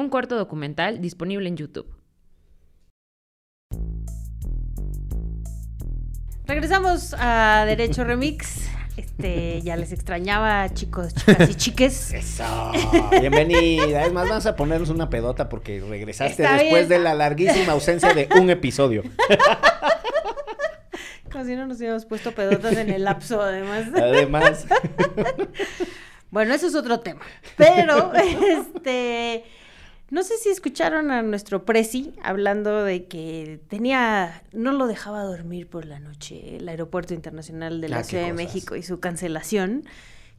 [0.00, 1.86] Un corto documental disponible en YouTube.
[6.46, 8.68] Regresamos a Derecho Remix.
[8.96, 12.12] Este, ya les extrañaba, chicos, chicas y chiques.
[12.12, 12.72] Eso,
[13.20, 14.04] bienvenida.
[14.04, 16.98] Es más, vamos a ponernos una pedota porque regresaste Está después bien.
[17.00, 19.04] de la larguísima ausencia de un episodio.
[21.32, 23.86] Como si no nos hubiéramos puesto pedotas en el lapso, además.
[23.94, 24.66] Además,
[26.30, 27.20] Bueno, eso es otro tema.
[27.56, 29.44] Pero, este,
[30.10, 35.68] no sé si escucharon a nuestro presi hablando de que tenía, no lo dejaba dormir
[35.68, 38.32] por la noche el Aeropuerto Internacional de la Ah, Ciudad de.
[38.32, 39.84] México y su cancelación,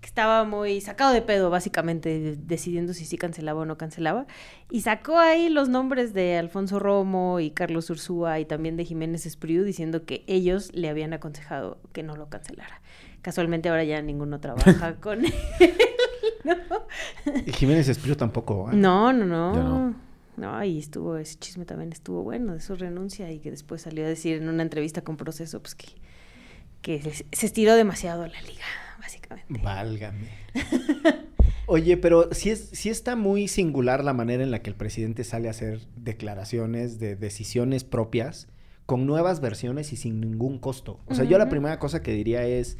[0.02, 4.26] que estaba muy sacado de pedo, básicamente, decidiendo si sí cancelaba o no cancelaba.
[4.72, 9.28] Y sacó ahí los nombres de Alfonso Romo y Carlos Ursúa y también de Jiménez
[9.28, 12.82] Espriu, diciendo que ellos le habían aconsejado que no lo cancelara.
[13.22, 15.34] Casualmente ahora ya ninguno trabaja con él.
[16.43, 16.56] ¿No?
[17.45, 18.67] y Jiménez Espíritu tampoco.
[18.67, 18.71] ¿ah?
[18.73, 19.54] No, no, no.
[19.54, 19.95] No.
[20.38, 24.06] No, y estuvo, ese chisme también estuvo bueno de su renuncia y que después salió
[24.06, 25.88] a decir en una entrevista con Proceso, pues que,
[26.82, 28.63] que se, se estiró demasiado la liga,
[28.99, 29.62] básicamente.
[29.62, 30.30] Válgame.
[31.67, 35.23] Oye, pero sí, es, sí está muy singular la manera en la que el presidente
[35.23, 38.47] sale a hacer declaraciones de decisiones propias
[38.86, 40.99] con nuevas versiones y sin ningún costo.
[41.06, 42.77] O sea, yo la primera cosa que diría es,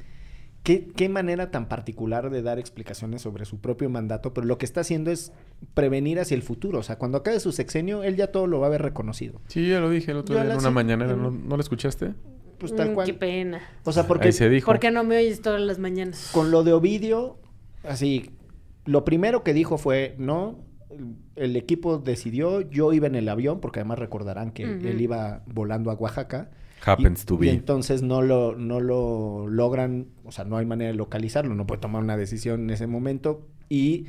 [0.64, 4.34] ¿qué, qué manera tan particular de dar explicaciones sobre su propio mandato?
[4.34, 5.32] Pero lo que está haciendo es
[5.74, 6.80] prevenir hacia el futuro.
[6.80, 9.42] O sea, cuando acabe su sexenio, él ya todo lo va a haber reconocido.
[9.48, 11.16] Sí, ya lo dije el otro Yo día en una sí- mañanera.
[11.16, 12.14] ¿No, en- ¿no lo escuchaste?
[12.58, 13.08] Pues tal Mm, cual.
[13.08, 13.62] Qué pena.
[13.86, 14.66] O sea, porque Ahí se dijo.
[14.68, 16.30] ¿Por qué no me oyes todas las mañanas?
[16.34, 17.38] con lo de Ovidio,
[17.84, 18.30] así,
[18.86, 20.60] lo primero que dijo fue, no,
[21.36, 25.90] el equipo decidió, yo iba en el avión, porque además recordarán que él iba volando
[25.90, 26.52] a Oaxaca.
[26.84, 27.50] Happens y, to y be.
[27.52, 31.82] entonces no lo, no lo logran, o sea, no hay manera de localizarlo, no puede
[31.82, 33.48] tomar una decisión en ese momento.
[33.70, 34.08] Y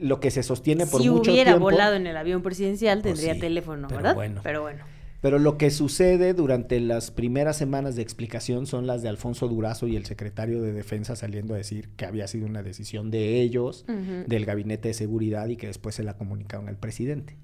[0.00, 1.64] lo que se sostiene por si mucho hubiera tiempo...
[1.64, 4.14] volado en el avión presidencial, Pues tendría sí, teléfono, pero ¿verdad?
[4.14, 4.40] bueno.
[4.42, 4.84] Pero bueno.
[5.20, 9.88] Pero lo que sucede durante las primeras semanas de explicación son las de Alfonso Durazo
[9.88, 13.84] y el secretario de Defensa saliendo a decir que había sido una decisión de ellos,
[14.26, 17.36] del gabinete de seguridad y que después se la comunicaron al presidente.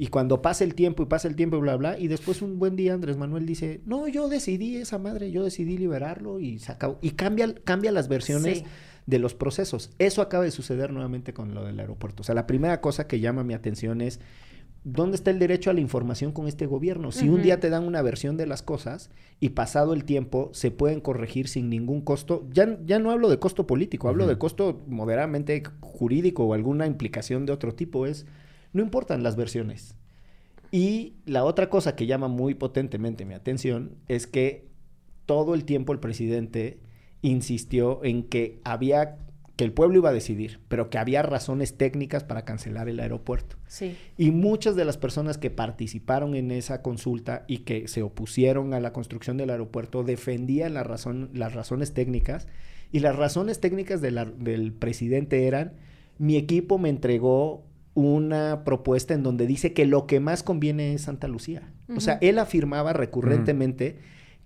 [0.00, 2.58] Y cuando pasa el tiempo y pasa el tiempo y bla, bla, y después un
[2.60, 6.70] buen día Andrés Manuel dice, no, yo decidí esa madre, yo decidí liberarlo y se
[6.70, 6.98] acabó.
[7.02, 8.64] Y cambia, cambia las versiones Sí.
[9.06, 9.90] de los procesos.
[9.98, 12.20] Eso acaba de suceder nuevamente con lo del aeropuerto.
[12.20, 14.20] O sea, la primera cosa que llama mi atención es,
[14.84, 17.10] ¿dónde está el derecho a la información con este gobierno?
[17.10, 20.70] Si un día te dan una versión de las cosas y pasado el tiempo se
[20.70, 24.84] pueden corregir sin ningún costo, ya, ya no hablo de costo político, hablo de costo
[24.86, 28.26] moderadamente jurídico o alguna implicación de otro tipo, es,
[28.78, 29.94] no importan las versiones.
[30.70, 34.66] Y la otra cosa que llama muy potentemente mi atención es que
[35.26, 36.78] todo el tiempo el presidente
[37.22, 39.18] insistió en que había
[39.56, 43.56] que el pueblo iba a decidir, pero que había razones técnicas para cancelar el aeropuerto.
[43.66, 43.96] Sí.
[44.16, 48.78] Y muchas de las personas que participaron en esa consulta y que se opusieron a
[48.78, 52.46] la construcción del aeropuerto defendían la razón, las razones técnicas.
[52.92, 55.72] Y las razones técnicas de la- del presidente eran,
[56.18, 57.64] mi equipo me entregó
[57.98, 61.72] una propuesta en donde dice que lo que más conviene es Santa Lucía.
[61.94, 63.98] O sea, él afirmaba recurrentemente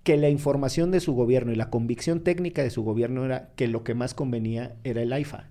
[0.03, 3.67] que la información de su gobierno y la convicción técnica de su gobierno era que
[3.67, 5.49] lo que más convenía era el AIFA.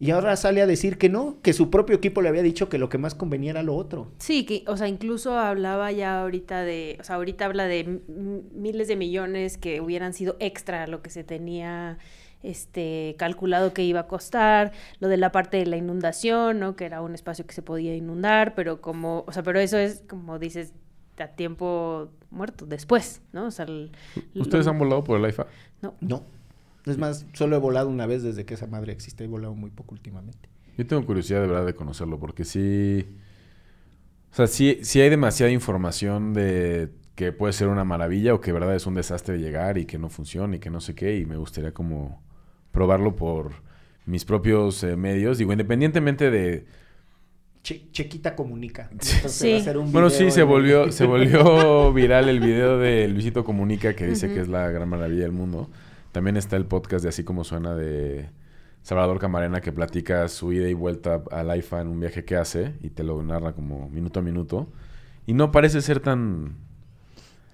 [0.00, 2.78] Y ahora sale a decir que no, que su propio equipo le había dicho que
[2.78, 4.10] lo que más convenía era lo otro.
[4.18, 8.88] Sí, que, o sea, incluso hablaba ya ahorita de, o sea, ahorita habla de miles
[8.88, 11.98] de millones que hubieran sido extra a lo que se tenía
[12.44, 16.76] este calculado que iba a costar, lo de la parte de la inundación, ¿no?
[16.76, 20.02] Que era un espacio que se podía inundar, pero como, o sea, pero eso es
[20.08, 20.72] como dices
[21.18, 23.46] a tiempo muerto después, ¿no?
[23.46, 23.90] O sea, el-
[24.34, 25.46] ¿Ustedes lo- han volado por el IFA?
[25.82, 25.94] no.
[26.00, 26.22] No.
[26.86, 29.24] Es más, solo he volado una vez desde que esa madre existe.
[29.24, 30.50] He volado muy poco últimamente.
[30.76, 33.06] Yo tengo curiosidad de verdad de conocerlo porque sí...
[34.32, 38.48] O sea, sí, sí hay demasiada información de que puede ser una maravilla o que
[38.52, 41.16] de verdad es un desastre llegar y que no funciona y que no sé qué.
[41.16, 42.20] Y me gustaría como
[42.74, 43.52] probarlo por
[44.04, 45.38] mis propios eh, medios.
[45.38, 46.66] Digo, independientemente de...
[47.62, 48.90] Che- Chequita comunica.
[49.00, 49.64] Sí.
[49.74, 54.28] Un Bueno, sí, se volvió, se volvió viral el video de Luisito Comunica que dice
[54.34, 55.70] que es la gran maravilla del mundo.
[56.12, 58.28] También está el podcast de Así como suena de
[58.82, 62.74] Salvador Camarena que platica su ida y vuelta al IFA en un viaje que hace
[62.82, 64.68] y te lo narra como minuto a minuto.
[65.26, 66.56] Y no parece ser tan...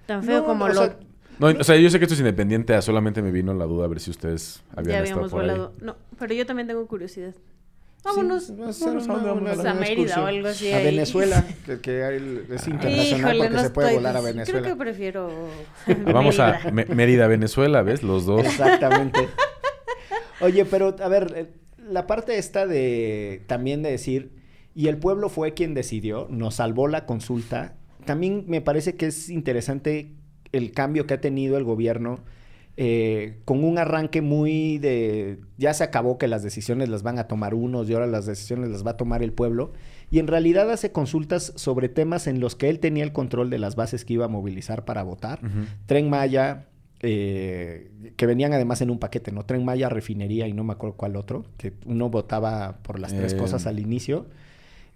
[0.07, 0.99] Tan feo No, como lo sea,
[1.41, 3.87] No, o sea, yo sé que esto es independiente, ah, solamente me vino la duda
[3.87, 5.47] a ver si ustedes habían ya estado habíamos por ahí.
[5.51, 5.73] volado.
[5.81, 7.35] No, pero yo también tengo curiosidad.
[8.03, 8.45] Vámonos.
[8.45, 10.85] Sí, a vámonos, una vámonos, Mérida o algo así A ahí.
[10.85, 14.61] Venezuela, que, que hay- es internacional Híjole, porque no se puede estoy- volar a Venezuela.
[14.63, 15.31] Creo que prefiero.
[16.07, 18.03] Vamos a Mérida, Venezuela, ¿ves?
[18.03, 18.45] Los dos.
[18.45, 19.29] Exactamente.
[20.41, 21.47] Oye, pero a ver, eh,
[21.91, 24.33] la parte esta de también de decir,
[24.75, 27.75] y el pueblo fue quien decidió, nos salvó la consulta,
[28.07, 30.13] también me parece que es interesante
[30.53, 32.21] el cambio que ha tenido el gobierno
[32.77, 37.25] eh, con un arranque muy de ya se acabó que las decisiones las van a
[37.25, 39.73] tomar unos y ahora las decisiones las va a tomar el pueblo
[40.11, 43.59] y en realidad hace consultas sobre temas en los que él tenía el control de
[43.59, 45.41] las bases que iba a movilizar para votar.
[45.87, 46.69] Tren Maya,
[47.01, 49.45] eh, que venían además en un paquete, ¿no?
[49.45, 53.35] Tren Maya, refinería y no me acuerdo cuál otro, que uno votaba por las tres
[53.35, 54.27] Eh, cosas al inicio.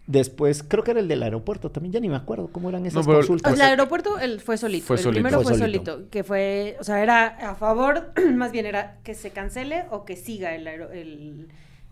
[0.07, 3.07] Después, creo que era el del aeropuerto, también ya ni me acuerdo cómo eran esas
[3.07, 3.55] pero- consultas.
[3.55, 4.87] el aeropuerto él fue solito.
[4.87, 5.15] Fue el solito.
[5.23, 5.93] primero Fue fue solito.
[5.93, 6.11] solito.
[6.11, 10.17] Que fue, o sea, era a favor, más bien era que se cancele o que
[10.17, 11.49] siga el, aero- el,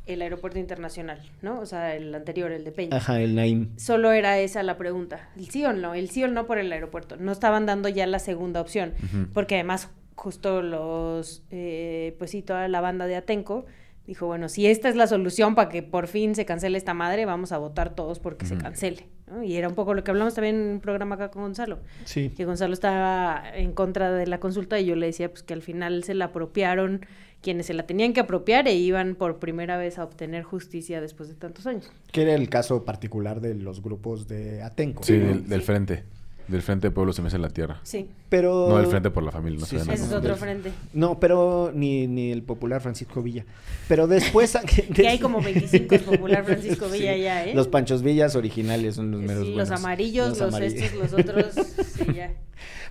[0.06, 1.58] el aeropuerto internacional, ¿no?
[1.60, 2.96] O sea, el anterior, el de Peña.
[2.98, 3.70] Ajá, el Naim.
[3.78, 5.30] Solo era esa la pregunta.
[5.36, 7.16] El sí o no, el sí o no por el aeropuerto.
[7.16, 8.92] No estaban dando ya la segunda opción.
[9.32, 13.64] Porque además, justo los, eh, pues sí, toda la banda de Atenco
[14.06, 17.24] dijo, bueno, si esta es la solución para que por fin se cancele esta madre,
[17.24, 19.06] vamos a votar todos porque se cancele.
[19.30, 19.42] ¿no?
[19.42, 21.78] Y era un poco lo que hablamos también en un programa acá con Gonzalo.
[22.04, 22.30] Sí.
[22.30, 25.62] Que Gonzalo estaba en contra de la consulta y yo le decía pues que al
[25.62, 27.06] final se la apropiaron
[27.40, 31.28] quienes se la tenían que apropiar e iban por primera vez a obtener justicia después
[31.28, 31.90] de tantos años.
[32.12, 35.02] Que era el caso particular de los grupos de Atenco.
[35.02, 35.26] Sí, ¿no?
[35.26, 35.66] del, del Sí.
[35.66, 36.04] frente.
[36.52, 37.80] Del frente de Pueblo se me hace la tierra.
[37.82, 38.66] Sí, Pero...
[38.68, 40.70] No del frente por la familia, no Sí, se sí, es otro frente.
[40.92, 43.44] No, pero ni, ni el popular Francisco Villa.
[43.88, 44.56] Pero después...
[44.94, 47.22] Que hay como 25 popular Francisco Villa Sí.
[47.22, 47.54] ya, ¿eh?
[47.54, 50.82] Los Panchos Villas originales son los Sí, meros los amarillos, los, amarillos.
[50.82, 51.46] estos, los otros,
[51.96, 52.30] sí, ya.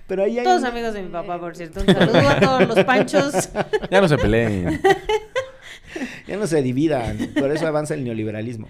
[0.08, 1.80] Pero ahí hay Todos un- amigos de mi papá, por cierto.
[1.80, 3.48] Un saludo a todos los panchos.
[3.92, 4.80] Ya no se peleen.
[6.26, 8.68] Ya no se dividan, por eso avanza el neoliberalismo.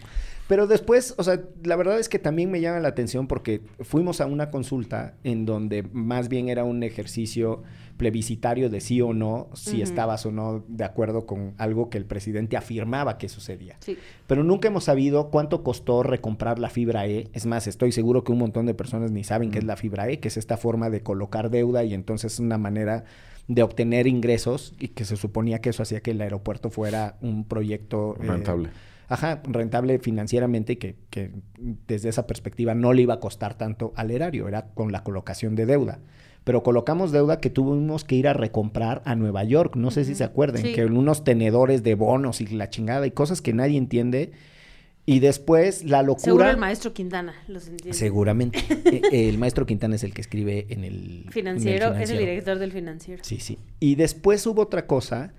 [0.52, 4.20] Pero después, o sea, la verdad es que también me llama la atención porque fuimos
[4.20, 7.62] a una consulta en donde más bien era un ejercicio
[7.96, 12.04] plebiscitario de sí o no, si estabas o no de acuerdo con algo que el
[12.04, 13.78] presidente afirmaba que sucedía.
[13.80, 13.96] Sí.
[14.26, 17.28] Pero nunca hemos sabido cuánto costó recomprar la fibra E.
[17.32, 20.10] Es más, estoy seguro que un montón de personas ni saben qué es la fibra
[20.10, 23.04] E, que es esta forma de colocar deuda y entonces es una manera
[23.48, 27.46] de obtener ingresos y que se suponía que eso hacía que el aeropuerto fuera un
[27.46, 28.68] proyecto eh, Rentable.
[29.12, 31.30] Ajá, rentable financieramente y que, que
[31.86, 35.54] desde esa perspectiva no le iba a costar tanto al erario, era con la colocación
[35.54, 35.98] de deuda.
[36.44, 39.76] Pero colocamos deuda que tuvimos que ir a recomprar a Nueva York.
[39.76, 40.72] No sé si se acuerdan, Sí.
[40.72, 44.32] que unos tenedores de bonos y la chingada y cosas que nadie entiende.
[45.04, 46.24] Y después la locura.
[46.24, 47.96] Seguro el maestro Quintana los entiende.
[47.98, 48.58] Seguramente.
[49.12, 51.94] Eh, el maestro Quintana es el que escribe en el en el Financiero, es el
[51.96, 52.20] financiero.
[52.20, 53.22] director del financiero.
[53.24, 53.58] Sí, sí.
[53.78, 55.32] Y después hubo otra cosa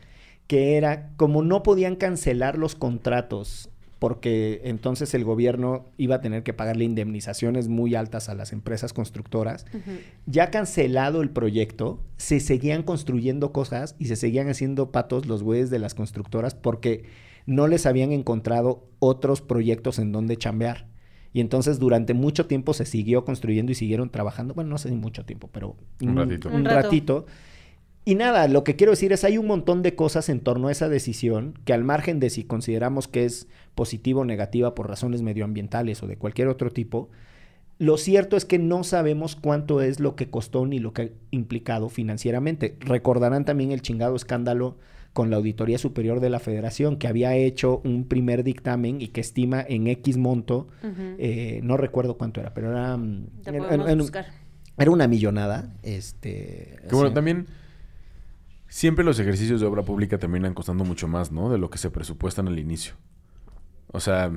[0.47, 3.69] que era como no podían cancelar los contratos
[4.03, 8.91] porque entonces el gobierno iba a tener que pagarle indemnizaciones muy altas a las empresas
[8.91, 9.65] constructoras.
[10.25, 15.69] Ya cancelado el proyecto, se seguían construyendo cosas y se seguían haciendo patos los güeyes
[15.69, 17.05] de las constructoras porque
[17.45, 20.85] no les habían encontrado otros proyectos en donde chambear.
[21.31, 24.53] Y entonces durante mucho tiempo se siguió construyendo y siguieron trabajando.
[24.53, 26.49] Bueno, no sé si mucho tiempo, pero Un ratito.
[26.49, 27.25] Un, ratito.
[28.05, 30.71] Y nada, lo que quiero decir es hay un montón de cosas en torno a
[30.71, 35.21] esa decisión que al margen de si consideramos que es positiva o negativa por razones
[35.21, 37.09] medioambientales o de cualquier otro tipo,
[37.79, 41.09] lo cierto es que no sabemos cuánto es lo que costó ni lo que ha
[41.31, 42.75] implicado financieramente.
[42.81, 44.77] Recordarán también el chingado escándalo
[45.13, 49.21] con la Auditoría Superior de la Federación, que había hecho un primer dictamen y que
[49.21, 50.67] estima en X monto,
[51.19, 53.91] eh, no recuerdo cuánto era, pero era, mm, era- era-
[54.77, 55.73] era una millonada.
[55.83, 57.13] Este, Que bueno, sí.
[57.15, 57.45] también
[58.73, 61.51] siempre los ejercicios de obra pública terminan costando mucho más, ¿no?
[61.51, 62.95] De lo que se presupuestan al inicio.
[63.91, 64.31] O sea,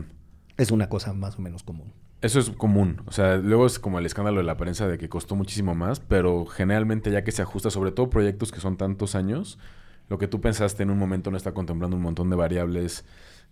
[0.58, 1.90] Es una cosa más o menos común.
[2.20, 3.00] eso es común.
[3.06, 6.00] O sea, luego es como el escándalo de la prensa de que costó muchísimo más,
[6.00, 9.58] pero generalmente ya que se ajusta, sobre todo proyectos que son tantos años,
[10.10, 13.06] lo que tú pensaste en un momento no está contemplando un montón de variables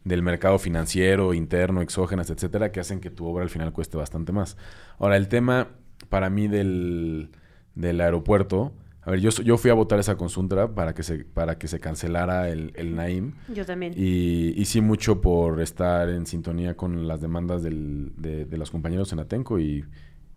[0.05, 4.33] del mercado financiero, interno, exógenas, etcétera, que hacen que tu obra al final cueste bastante
[4.33, 4.59] más.
[4.99, 5.69] Ahora, el tema
[6.11, 7.31] para mí del,
[7.75, 11.59] del aeropuerto, a ver, yo, yo fui a votar esa consulta para que se, para
[11.59, 13.33] que se cancelara el, el Naim.
[13.55, 13.93] Yo también.
[13.97, 19.13] Y, sí mucho por estar en sintonía con las demandas del- de, de los compañeros
[19.13, 19.85] en Atenco y,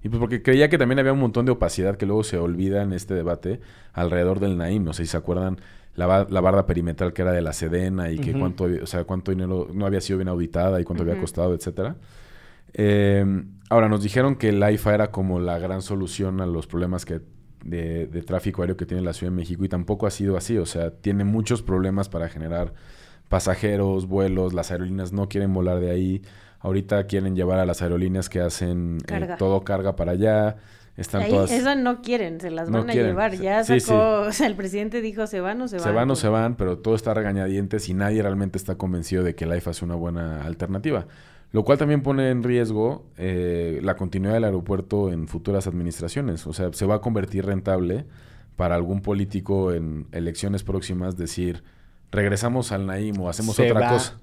[0.03, 2.81] y pues porque creía que también había un montón de opacidad que luego se olvida
[2.83, 3.61] en este debate
[3.93, 4.83] alrededor del Naim.
[4.83, 5.57] No sé si se acuerdan
[5.95, 9.31] la, la barda perimetral que era de la Sedena y que cuánto, o sea, cuánto
[9.31, 11.95] dinero no había sido bien auditada y cuánto había costado, etcétera.
[12.73, 13.25] Eh,
[13.69, 17.21] ahora, nos dijeron que el AIFA era como la gran solución a los problemas que
[17.63, 20.57] de, de tráfico aéreo que tiene la Ciudad de México y tampoco ha sido así.
[20.57, 22.73] O sea, tiene muchos problemas para generar
[23.29, 26.21] pasajeros, vuelos, las aerolíneas no quieren volar de ahí.
[26.59, 30.57] Ahorita quieren llevar a las aerolíneas que hacen eh, todo carga para allá.
[30.95, 31.51] Están Ahí, todas...
[31.51, 33.11] Esas no quieren, se las No van a quieren.
[33.11, 33.35] llevar.
[33.35, 33.93] Ya sacó, sí.
[33.93, 35.83] o sea, el presidente dijo, ¿se van o se van?
[35.83, 39.23] Se van o se van, pero todo está a regañadientes y nadie realmente está convencido
[39.23, 41.05] de que AIFA es una buena alternativa.
[41.51, 46.45] Lo cual también pone en riesgo eh, la continuidad del aeropuerto en futuras administraciones.
[46.45, 48.05] O sea, se va a convertir rentable
[48.57, 51.63] para algún político en elecciones próximas decir,
[52.11, 54.17] regresamos al Naim o hacemos Se otra va- cosa.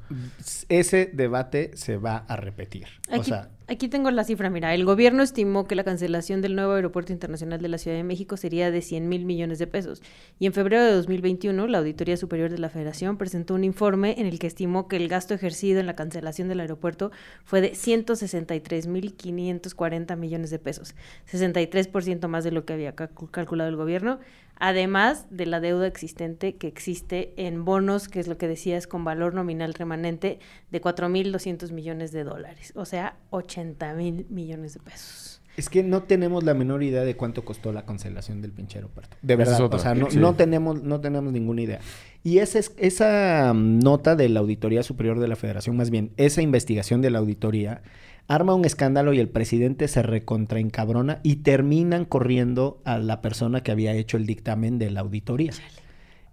[0.69, 2.87] Ese debate se va a repetir.
[3.17, 6.73] O sea, aquí tengo la cifra, mira, el gobierno estimó que la cancelación del nuevo
[6.73, 10.03] aeropuerto internacional de la Ciudad de México sería de 100 mil millones de pesos.
[10.39, 14.27] Y en febrero de 2021, la Auditoría Superior de la Federación presentó un informe en
[14.27, 17.11] el que estimó que el gasto ejercido en la cancelación del aeropuerto
[17.45, 20.95] fue de 163 mil 540 millones de pesos,
[21.31, 24.19] 63% más de lo que había calcu- calculado el gobierno,
[24.57, 29.05] además de la deuda existente que existe en bonos, que es lo que decías, con
[29.05, 30.39] valor nominal remanente
[30.71, 33.54] de 4.200 millones de dólares, o sea, 80
[33.97, 35.41] mil millones de pesos.
[35.57, 39.17] es que no tenemos la menor idea de cuánto costó la cancelación del pinche aeropuerto.
[39.23, 40.19] De verdad, o sea, no, Sí.
[40.19, 41.79] no tenemos, no tenemos ninguna idea.
[42.25, 46.11] Y esa, es- esa mm, nota de la Auditoría Superior de la Federación, más bien,
[46.17, 47.83] esa investigación de la auditoría,
[48.27, 53.71] arma un escándalo y el presidente se recontraencabrona y terminan corriendo a la persona que
[53.71, 55.53] había hecho el dictamen de la auditoría.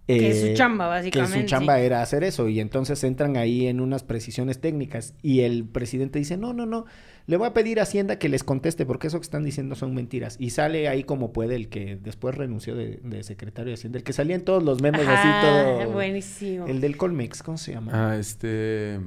[0.08, 1.40] Que es su Eh, chamba, Que básicamente.
[1.42, 5.64] su chamba era hacer eso y entonces entran ahí en unas precisiones técnicas y el
[5.64, 6.86] presidente dice, no, no, no,
[7.26, 9.94] le voy a pedir a Hacienda que les conteste porque eso que están diciendo son
[9.94, 10.36] mentiras.
[10.38, 14.04] Y sale ahí como puede el que después renunció de, de secretario de Hacienda, el
[14.04, 15.92] que salía en todos los memes Ajá, así todo...
[15.92, 16.66] buenísimo.
[16.66, 17.92] El del Colmex, ¿cómo se llama?
[17.94, 18.98] Ah, este...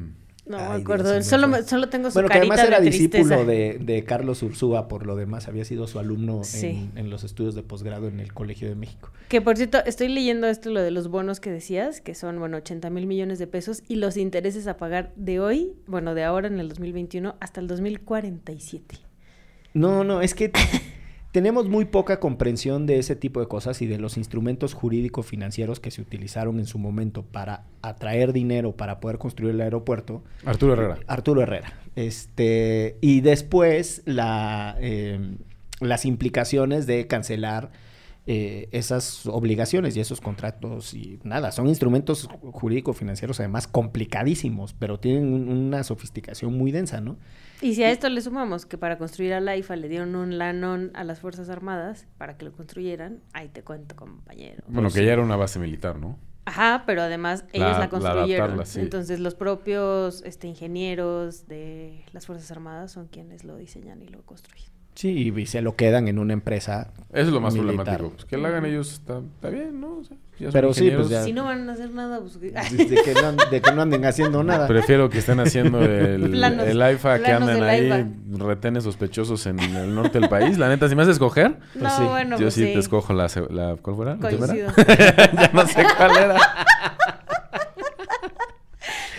[0.47, 2.85] No Ay, me acuerdo, solo, me- solo tengo su Bueno, que carita además era de
[2.91, 6.67] discípulo de, de Carlos Ursúa, por lo demás, había sido su alumno Sí.
[6.67, 9.11] en, en los estudios de posgrado en el Colegio de México.
[9.27, 12.57] Que por cierto, estoy leyendo esto, lo de los bonos que decías, que son, bueno,
[12.57, 16.47] 80 mil millones de pesos y los intereses a pagar de hoy, bueno, de ahora
[16.47, 18.97] en el 2021 hasta el 2047.
[19.73, 20.51] No, no, es que
[21.35, 25.91] tenemos muy poca comprensión de ese tipo de cosas y de los instrumentos jurídico-financieros que
[25.91, 30.23] se utilizaron en su momento para atraer dinero para poder construir el aeropuerto.
[30.45, 30.97] Arturo Herrera.
[31.07, 31.73] Arturo Herrera.
[31.97, 35.35] Este, y después la, eh,
[35.81, 37.69] las implicaciones de cancelar
[38.27, 45.31] eh, esas obligaciones y esos contratos y nada, son instrumentos jurídico-financieros además complicadísimos, pero tienen
[45.33, 47.17] un- una sofisticación muy densa, ¿no?
[47.61, 50.37] Y si a esto le sumamos que para construir a la IFA le dieron un
[50.37, 54.63] lanón a las Fuerzas Armadas para que lo construyeran, ahí te cuento, compañero.
[54.67, 56.17] Bueno, que ya era una base militar, ¿no?
[56.47, 58.65] Ajá, pero además ellos la la construyeron.
[58.65, 58.79] sí.
[58.79, 64.21] Entonces los propios este, ingenieros de las Fuerzas Armadas son quienes lo diseñan y lo
[64.23, 64.74] construyen.
[64.95, 66.91] Sí, y se lo quedan en una empresa.
[67.11, 67.75] Eso es lo más militar.
[67.83, 68.09] problemático.
[68.11, 69.97] Pues que lo hagan ellos está, está bien, ¿no?
[69.97, 72.39] O sea, ya son Pero sí, pues ya- Si no van a hacer nada, pues...
[72.39, 74.67] De, de que no, de que no anden haciendo nada.
[74.67, 78.09] Prefiero que estén haciendo el, Planos- el AIFA que anden ahí AIFA.
[78.45, 80.57] retenes sospechosos en el norte del país.
[80.57, 82.03] La neta, si me haces escoger, no, sí.
[82.03, 82.73] bueno, yo pues sí, sí.
[82.73, 84.15] te escojo la, la ¿cuál fuera?
[84.15, 86.37] ¿La ya no sé cuál era.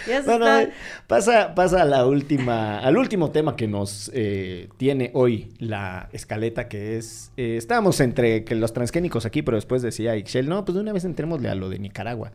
[0.06, 0.72] Ya se Bueno, está-
[1.06, 6.68] pasa, pasa a la última, al último tema que nos eh, tiene hoy la escaleta,
[6.68, 10.74] que es, eh, estábamos entre que los transgénicos aquí, pero después decía Ixchel, no, pues
[10.74, 12.32] de una vez entrémosle a lo de Nicaragua,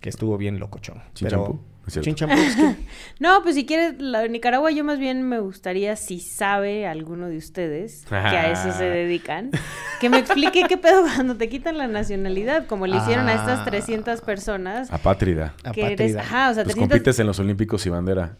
[0.00, 1.02] que estuvo bien locochón.
[1.14, 1.58] Cierto.
[3.20, 7.28] No, pues si quieres, la de Nicaragua, yo más bien me gustaría, si sabe alguno
[7.28, 9.50] de ustedes que a eso se dedican,
[10.00, 13.34] que me explique qué pedo cuando te quitan la nacionalidad, como le hicieron a Ah.
[13.36, 14.90] estas 300 personas.
[14.92, 15.54] Apátrida.
[15.72, 16.20] Que eres, apátrida.
[16.22, 16.88] ajá, o sea, Pues 300...
[16.88, 18.36] compites en los Olímpicos y bandera.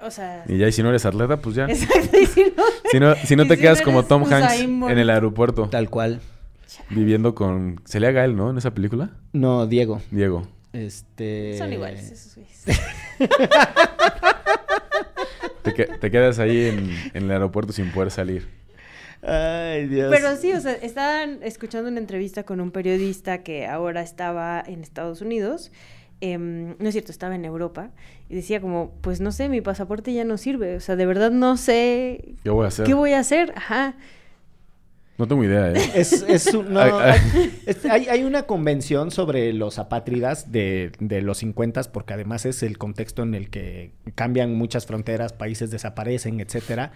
[0.00, 1.66] O sea, Y ya, y si no eres atleta, pues ya.
[1.66, 2.62] exacto, y si no...
[2.92, 5.68] Si no, si no y te si quedas no como Tom Hanks en el aeropuerto,
[5.70, 6.20] Tal cual.
[6.90, 7.80] viviendo con...
[7.84, 8.50] Se le haga él, ¿no?
[8.50, 9.10] En esa película.
[9.32, 10.02] No, Diego.
[10.10, 10.46] Diego.
[10.72, 11.56] Este...
[11.58, 12.64] Son iguales esos güeyes.
[15.62, 18.48] Te, que- te quedas ahí en, en el aeropuerto sin poder salir.
[19.22, 20.12] Ay, Dios.
[20.12, 24.82] Pero sí, o sea, estaban escuchando una entrevista con un periodista que ahora estaba en
[24.82, 25.70] Estados Unidos.
[26.20, 27.90] em, no es cierto, estaba en Europa.
[28.28, 30.74] Y decía como, pues no sé, mi pasaporte ya no sirve.
[30.74, 32.86] O sea, de verdad no sé ¿Qué voy a hacer?
[32.86, 33.52] qué voy a hacer.
[33.56, 33.94] Ajá.
[35.22, 35.92] No tengo idea, ¿eh?
[35.94, 36.80] Es, es un- no,
[37.90, 43.22] hay una convención sobre los apátridas de, de los 50 porque además es el contexto
[43.22, 46.90] en el que cambian muchas fronteras, países desaparecen, etcétera.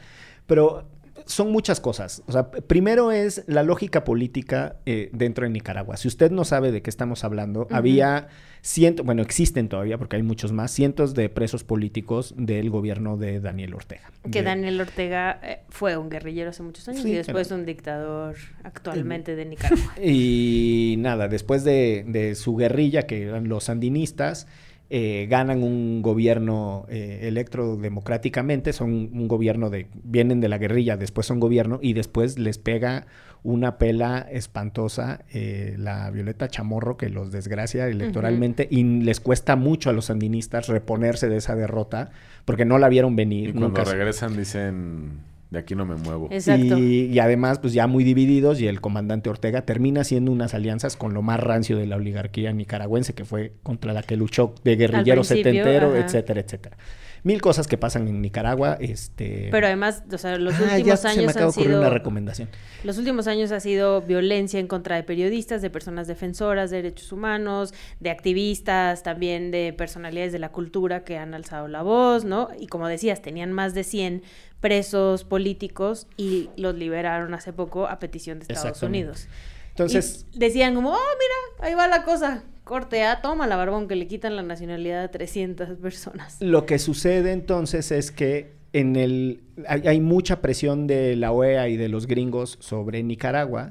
[0.49, 0.89] Pero
[1.27, 2.22] son muchas cosas.
[2.27, 5.97] O sea, primero es la lógica política eh, dentro de Nicaragua.
[5.97, 8.29] Si usted no sabe de qué estamos hablando, había
[8.62, 13.41] cientos, bueno, existen todavía porque hay muchos más, cientos de presos políticos del gobierno de
[13.41, 14.11] Daniel Ortega.
[14.31, 17.66] Que De- Daniel Ortega eh, fue un guerrillero hace muchos años Sí, y después un
[17.66, 19.95] dictador actualmente de Nicaragua.
[20.03, 24.47] Y nada, después de, de su guerrilla, que eran los sandinistas,
[24.89, 30.97] eh, ganan un gobierno eh, electro democráticamente, son un gobierno de, vienen de la guerrilla,
[30.97, 33.07] después son gobierno, y después les pega
[33.43, 39.91] una pela espantosa, eh, la Violeta Chamorro, que los desgracia electoralmente, y les cuesta mucho
[39.91, 42.11] a los sandinistas reponerse de esa derrota,
[42.45, 43.51] porque no la vieron venir.
[43.51, 45.36] Y cuando nunca regresan dicen...
[45.51, 46.28] de aquí no me muevo.
[46.30, 46.78] Exacto.
[46.78, 50.97] Y, y además, pues ya muy divididos, y el comandante Ortega termina haciendo unas alianzas
[50.97, 54.76] con lo más rancio de la oligarquía nicaragüense, que fue contra la que luchó de
[54.76, 56.01] guerrillero setentero, ajá.
[56.01, 56.76] etcétera, etcétera.
[57.22, 59.48] Mil cosas que pasan en Nicaragua, este...
[59.50, 61.80] Pero además, o sea, los Ah, ya últimos se me años acaba de ocurrir sido...
[61.80, 62.48] una recomendación.
[62.84, 67.10] Los últimos años ha sido violencia en contra de periodistas, de personas defensoras de derechos
[67.12, 72.48] humanos, de activistas, también de personalidades de la cultura que han alzado la voz, ¿no?
[72.58, 74.22] Y como decías, tenían más de 100
[74.60, 78.82] presos políticos y los liberaron hace poco a petición de Estados.
[78.82, 79.28] Unidos.
[79.70, 82.42] Entonces, Y decían como, oh, mira, ahí va la cosa.
[82.66, 86.36] Corte A, toma la barbón que le quitan la nacionalidad a 300 personas.
[86.40, 91.68] Lo que sucede entonces es que en el hay, hay mucha presión de la OEA
[91.68, 93.68] y de los gringos sobre Nicaragua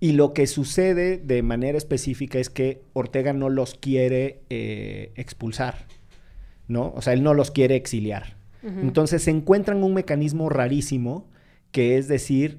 [0.00, 5.86] y lo que sucede de manera específica es que Ortega no los quiere eh, expulsar,
[6.66, 6.92] ¿no?
[6.96, 8.36] O sea, él no los quiere exiliar.
[8.64, 11.28] Entonces se encuentran un mecanismo rarísimo
[11.70, 12.58] que es decir,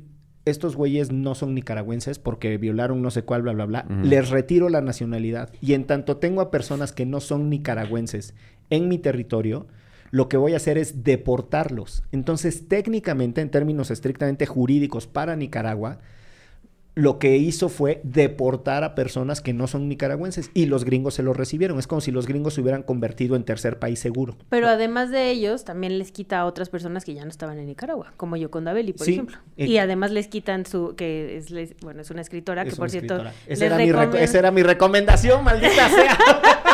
[0.50, 3.86] estos güeyes no son nicaragüenses porque violaron no sé cuál, bla, bla, bla.
[4.04, 5.52] Les retiro la nacionalidad.
[5.62, 8.34] Y en tanto tengo a personas que no son nicaragüenses
[8.70, 9.68] en mi territorio,
[10.12, 12.04] lo que voy a hacer es deportarlos.
[12.12, 16.00] Entonces, técnicamente, en términos estrictamente jurídicos para Nicaragua,
[17.00, 21.24] lo que hizo fue deportar a personas que no son nicaragüenses y los gringos se
[21.24, 21.80] los recibieron.
[21.80, 24.36] Es como si los gringos se hubieran convertido en tercer país seguro.
[24.50, 27.66] Pero además de ellos, también les quita a otras personas que ya no estaban en
[27.68, 29.38] Nicaragua, como Yoconda Belli, por Sí, ejemplo.
[29.58, 32.90] eh, y además les quitan su, que es, les- bueno, es una escritora que por
[32.90, 33.24] cierto...
[33.48, 36.18] Esa era, mi esa era mi recomendación, maldita sea.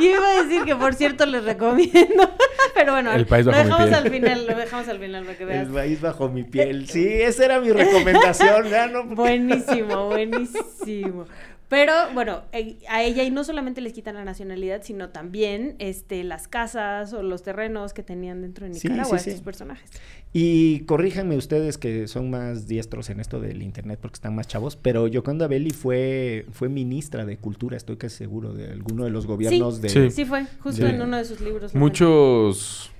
[0.00, 2.30] Yo iba a decir que por cierto les recomiendo,
[2.74, 3.94] pero bueno, El país lo mi dejamos piel.
[3.94, 5.66] al final, lo dejamos al final para que veas.
[5.68, 6.88] El país bajo mi piel.
[6.88, 8.66] Sí, esa era mi recomendación.
[8.70, 11.26] ya no- Buenísimo, buenísimo.
[11.70, 16.24] Pero bueno, eh, a ella y no solamente les quitan la nacionalidad, sino también este
[16.24, 19.30] las casas o los terrenos que tenían dentro de Nicaragua sí, sí.
[19.30, 19.88] estos personajes.
[20.32, 24.74] Y corríjanme ustedes que son más diestros en esto del internet porque están más chavos,
[24.74, 29.28] pero Yoconda Belli fue, fue ministra de Cultura, estoy casi seguro, de alguno de los
[29.28, 29.90] gobiernos de...
[29.90, 30.10] Sí.
[30.10, 31.72] Sí fue, justo en uno de sus libros.
[31.76, 32.90] Muchos...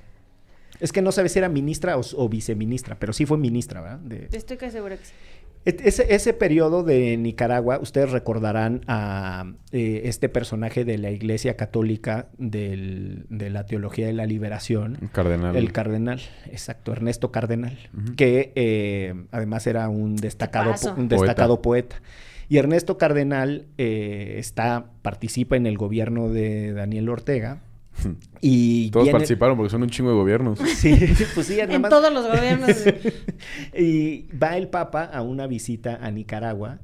[0.78, 3.98] Es que no sabes si era ministra o, o viceministra, pero sí fue ministra, ¿verdad?
[3.98, 4.28] De-.
[4.32, 5.12] Estoy casi segura que sí.
[5.66, 12.28] Ese, ese periodo de Nicaragua, ustedes recordarán a eh, este personaje de la Iglesia Católica
[12.38, 15.54] del- de la Teología de la Liberación, Cardenal.
[15.56, 17.76] el cardenal, exacto, Ernesto Cardenal,
[18.16, 21.16] que eh, además era un destacado, un Poeta.
[21.16, 21.96] destacado poeta.
[22.48, 27.60] Y Ernesto Cardenal eh, está, participa en el gobierno de Daniel Ortega.
[28.40, 30.58] Y Todos viene- participaron porque son un chingo de gobiernos.
[30.76, 30.94] Sí,
[31.34, 32.70] pues sí, nada En más- todos los gobiernos.
[33.76, 36.78] y va el Papa a una visita a Nicaragua.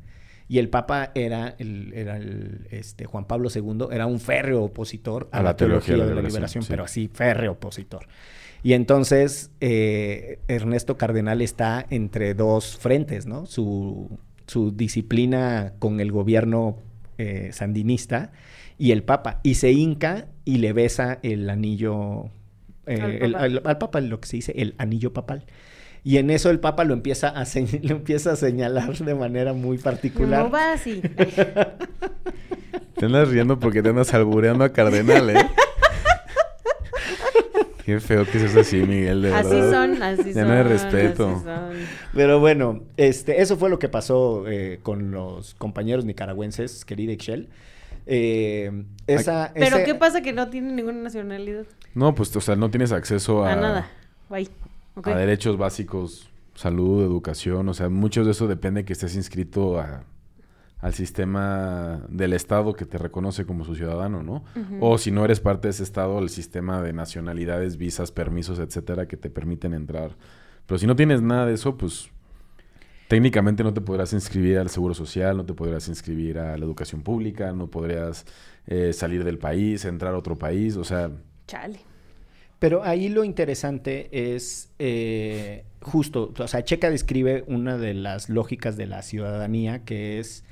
[0.48, 5.28] Y el Papa era, el, era el, este, Juan Pablo II, era un férreo opositor
[5.32, 6.68] a, la, teología, de la liberación, sí.
[6.70, 8.06] pero así, férreo opositor.
[8.62, 13.46] Y entonces eh, Ernesto Cardenal está entre dos frentes, ¿no?
[13.46, 16.78] Su, su disciplina con el gobierno
[17.18, 18.30] eh, sandinista
[18.78, 19.40] y el Papa.
[19.42, 22.26] Y se hinca y le besa el anillo,
[22.86, 23.44] eh, Al el- Papa.
[23.44, 25.44] al- al Papa, lo que se dice, el anillo papal.
[26.04, 27.44] Y en eso el Papa lo empieza a,
[27.82, 30.44] lo empieza a señalar de manera muy particular.
[30.44, 31.02] No va así.
[32.96, 35.34] Te andas riendo porque te andas albureando a Cardenal, ¿eh?
[37.84, 39.70] Qué feo que seas así, Miguel, de Así verdad.
[39.70, 40.48] son, así Ya son.
[40.48, 41.28] no hay respeto.
[41.28, 41.70] así son.
[42.14, 47.48] Pero bueno, este, eso fue lo que pasó eh, con los compañeros nicaragüenses, querida Ixchel.
[48.06, 51.66] Eh, esa, Pero ese- ¿qué pasa que no tienen ninguna nacionalidad?
[51.94, 53.90] No, pues, o sea, no tienes acceso a, A nada.
[54.30, 54.48] Bye.
[55.02, 57.68] A derechos básicos, salud, educación.
[57.68, 60.04] O sea, mucho de eso depende que estés inscrito a-
[60.78, 64.44] al sistema del Estado que te reconoce como su ciudadano, ¿no?
[64.80, 69.06] O si no eres parte de ese Estado, el sistema de nacionalidades, visas, permisos, etcétera,
[69.08, 70.12] que te permiten entrar.
[70.66, 72.10] Pero si no tienes nada de eso, pues
[73.08, 77.02] técnicamente no te podrás inscribir al Seguro Social, no te podrás inscribir a la educación
[77.02, 78.26] pública, no podrías
[78.66, 81.10] eh, salir del país, entrar a otro país, o sea,
[81.46, 81.78] Chale.
[82.58, 88.76] Pero ahí lo interesante es eh, justo, o sea, Checa describe una de las lógicas
[88.76, 90.42] de la ciudadanía que es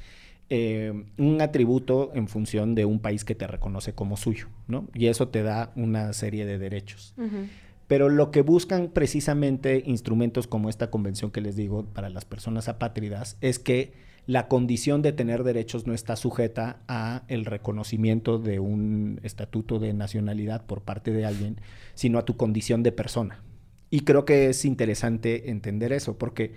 [0.50, 4.86] eh, un atributo en función de un país que te reconoce como suyo, ¿no?
[4.92, 7.14] Y eso te da una serie de derechos.
[7.16, 7.48] Ujú.
[7.86, 12.68] Pero lo que buscan precisamente instrumentos como esta convención que les digo para las personas
[12.68, 13.92] apátridas es que
[14.26, 19.92] la condición de tener derechos no está sujeta a el reconocimiento de un estatuto de
[19.92, 21.60] nacionalidad por parte de alguien,
[21.94, 23.42] sino a tu condición de persona.
[23.90, 26.52] Y creo que es interesante entender eso, porque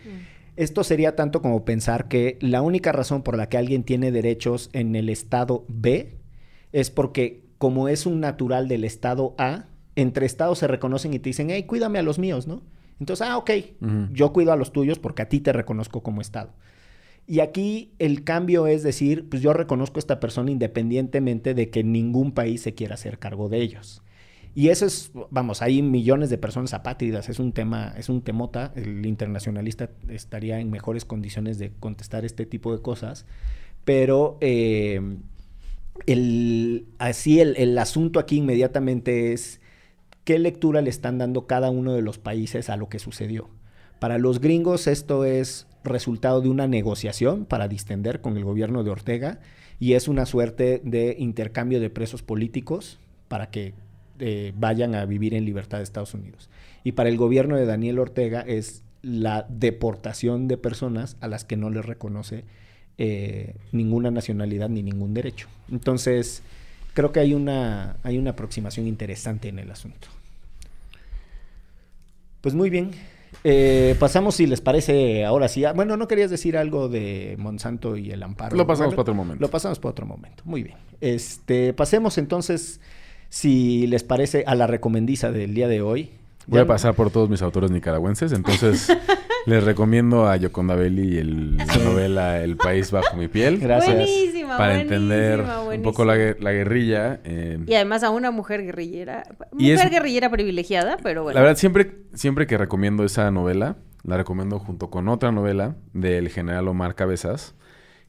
[0.55, 4.69] esto sería tanto como pensar que la única razón por la que alguien tiene derechos
[4.73, 6.15] en el estado B
[6.71, 9.67] es porque como es un natural del estado A,
[9.97, 12.61] entre estados se reconocen y te dicen, hey, cuídame a los míos, ¿no?
[12.99, 13.51] Entonces, ah, ok,
[14.11, 16.53] yo cuido a los tuyos porque a ti te reconozco como Estado.
[17.25, 21.83] Y aquí el cambio es decir, pues yo reconozco a esta persona independientemente de que
[21.83, 24.03] ningún país se quiera hacer cargo de ellos.
[24.53, 28.73] Y eso es, vamos, hay millones de personas apátridas, es un tema, es un temota,
[28.75, 33.25] el internacionalista estaría en mejores condiciones de contestar este tipo de cosas,
[33.83, 35.01] pero eh,
[36.05, 39.59] el, así el, el asunto aquí inmediatamente es
[40.28, 43.47] qué lectura le están dando cada uno de los países a lo que sucedió.
[43.97, 48.89] Para los gringos esto es resultado de una negociación para distender con el gobierno de
[48.89, 49.39] Ortega
[49.80, 52.99] y es una suerte de intercambio de presos políticos
[53.30, 53.73] para que
[54.19, 56.49] eh, vayan a vivir en libertad de Estados Unidos.
[56.84, 61.55] Y para el gobierno de Daniel Ortega es la deportación de personas a las que
[61.55, 62.43] no les reconoce
[62.97, 65.47] eh, ninguna nacionalidad ni ningún derecho.
[65.71, 66.43] Entonces,
[66.93, 70.16] creo que hay una, hay una aproximación interesante en el asunto.
[72.47, 72.91] Pues muy bien.
[73.43, 75.65] Eh, pasamos, si les parece, ahora sí.
[75.65, 78.55] a- Bueno, ¿no querías decir algo de Monsanto y el amparo?
[78.55, 79.41] Lo pasamos Bueno, para otro momento.
[79.41, 80.43] Lo pasamos para otro momento.
[80.45, 80.77] Muy bien.
[81.01, 82.79] Este, pasemos entonces,
[83.27, 86.11] si les parece, a la recomendiza del día de hoy.
[86.47, 88.87] Voy Ya- a pasar por todos mis autores nicaragüenses, entonces
[89.47, 93.57] les recomiendo a Yoconda Belli el- la novela El país bajo mi piel.
[93.59, 93.95] Gracias.
[93.95, 95.45] Buenísima, Para buenísima, entender
[95.77, 97.19] un poco la, la guerrilla.
[97.23, 99.23] eh, Y además a una mujer guerrillera.
[99.57, 101.35] Y Mujer es- guerrillera privilegiada, pero bueno.
[101.39, 106.29] La verdad, siempre, siempre que recomiendo esa novela, la recomiendo junto con otra novela del
[106.29, 107.55] general Omar Cabezas,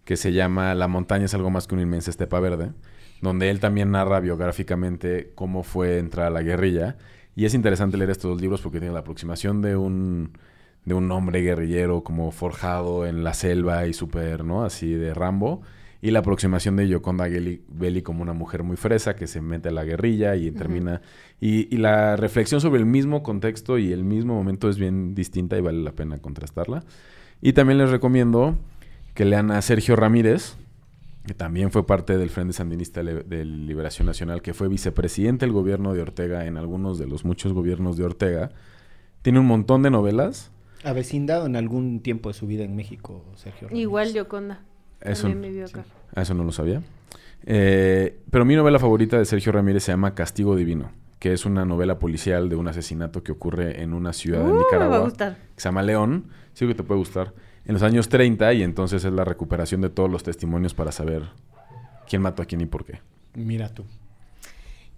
[0.05, 2.73] que se llama La montaña es algo más que una inmensa estepa verde,
[3.21, 6.97] donde él también narra biográficamente cómo fue entrar a la guerrilla.
[7.37, 10.33] Y es interesante leer estos dos libros porque tiene la aproximación de un,
[10.85, 14.65] de un hombre guerrillero como forjado en la selva y súper, ¿no?
[14.65, 15.63] Así de Rambo.
[16.01, 17.27] Y la aproximación de Yoconda
[17.69, 21.03] Belli, como una mujer muy fresa que se mete a la guerrilla y termina...
[21.41, 25.59] Y, y la reflexión sobre el mismo contexto y el mismo momento es bien distinta
[25.59, 26.85] y vale la pena contrastarla.
[27.43, 28.57] Y también les recomiendo
[29.15, 30.57] que lean a Sergio Ramírez,
[31.27, 35.93] que también fue parte del Frente Sandinista de Liberación Nacional, que fue vicepresidente del gobierno
[35.93, 38.51] de Ortega en algunos de los muchos gobiernos de Ortega.
[39.23, 40.53] Tiene un montón de novelas.
[40.85, 43.69] Avecindado en algún tiempo de su vida en México, Sergio.
[43.69, 43.83] Ramírez.
[43.83, 44.61] Igual Yoconda.
[45.01, 45.85] Eso, También vivió acá.
[46.15, 46.83] Ah, eso no lo sabía.
[47.45, 51.65] Eh, pero mi novela favorita de Sergio Ramírez se llama Castigo Divino, que es una
[51.65, 54.65] novela policial de un asesinato que ocurre en una ciudad de Uh, me va a
[54.65, 54.99] Nicaragua.
[55.01, 55.37] gustar.
[55.55, 56.27] que se llama León.
[56.55, 57.33] Sí que te puede gustar.
[57.65, 61.23] En los años 30 y entonces es la recuperación de todos los testimonios para saber
[62.09, 63.01] quién mató a quién y por qué.
[63.35, 63.85] Mira tú.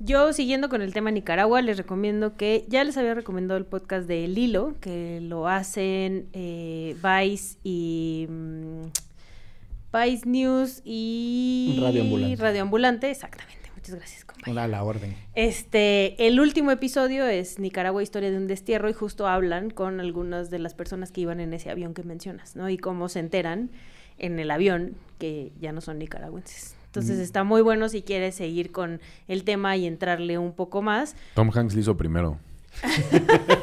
[0.03, 4.09] Yo, siguiendo con el tema Nicaragua, les recomiendo que ya les había recomendado el podcast
[4.09, 8.85] de El Hilo, que lo hacen eh, Vice y mm,
[9.93, 12.37] Vice News y Radio Ambulante.
[12.37, 13.71] Radio Ambulante, exactamente.
[13.77, 14.69] Muchas gracias, compañero.
[14.69, 15.15] La orden.
[15.35, 20.49] Este, el último episodio es Nicaragua, historia de un destierro, y justo hablan con algunas
[20.49, 22.71] de las personas que iban en ese avión que mencionas, ¿no?
[22.71, 23.71] Y cómo se enteran
[24.17, 26.80] en el avión que ya no son nicaragüenses.
[26.91, 27.23] Entonces Mm.
[27.23, 31.15] está muy bueno si quieres seguir con el tema y entrarle un poco más.
[31.35, 32.39] Tom Hanks lo hizo primero.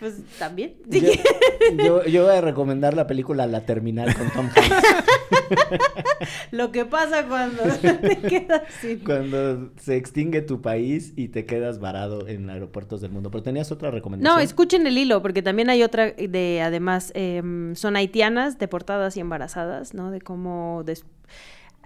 [0.00, 0.74] Pues también.
[0.86, 1.00] Yo,
[1.84, 4.70] yo, yo voy a recomendar la película La Terminal con Tom Hanks.
[6.50, 8.98] Lo que pasa cuando te quedas sin...
[9.00, 13.30] Cuando se extingue tu país y te quedas varado en aeropuertos del mundo.
[13.30, 14.36] Pero tenías otra recomendación.
[14.36, 19.20] No, escuchen el hilo, porque también hay otra de, además, em, son haitianas, deportadas y
[19.20, 20.10] embarazadas, ¿no?
[20.10, 21.04] De cómo des-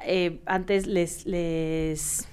[0.07, 2.29] eh, antes les, les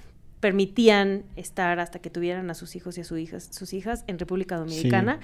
[0.45, 4.19] permitían estar hasta que tuvieran a sus hijos y a sus hijas, sus hijas en
[4.19, 5.19] República Dominicana.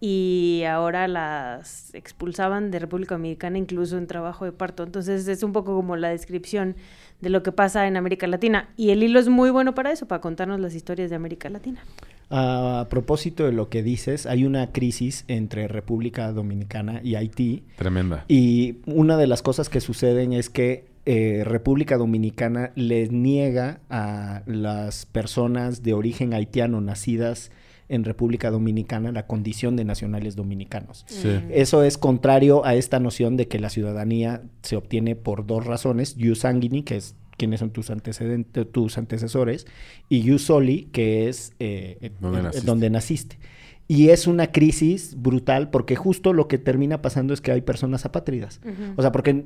[0.00, 4.82] Y ahora las expulsaban de República Dominicana incluso en trabajo de parto.
[4.82, 6.74] Entonces es un poco como la descripción
[7.20, 8.68] de lo que pasa en América Latina.
[8.76, 11.80] Y el hilo es muy bueno para eso, para contarnos las historias de América Latina.
[12.30, 17.62] A propósito de lo que dices, hay una crisis entre República Dominicana y Haití.
[17.76, 18.24] Tremenda.
[18.26, 24.42] Y una de las cosas que suceden es que eh, República Dominicana les niega a
[24.46, 27.50] las personas de origen haitiano nacidas
[27.88, 31.04] en República Dominicana la condición de nacionales dominicanos.
[31.06, 31.28] Sí.
[31.50, 36.16] Eso es contrario a esta noción de que la ciudadanía se obtiene por dos razones,
[36.18, 39.66] jus sanguini, que es quiénes son tus antecedentes, tus antecesores,
[40.08, 42.66] y jus soli, que es eh, ¿Dónde eh, naciste?
[42.66, 43.38] donde naciste.
[43.86, 48.06] Y es una crisis brutal porque justo lo que termina pasando es que hay personas
[48.06, 48.62] apátridas.
[48.96, 49.44] O sea, porque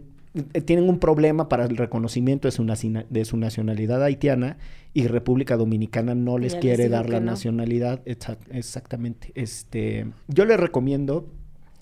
[0.65, 2.65] tienen un problema para el reconocimiento de su,
[3.09, 4.59] de su nacionalidad haitiana
[4.95, 7.27] y República Dominicana no les quiere dar la no.
[7.27, 8.03] nacionalidad.
[8.05, 9.33] Exac- exactamente.
[9.35, 11.27] Este, yo les recomiendo,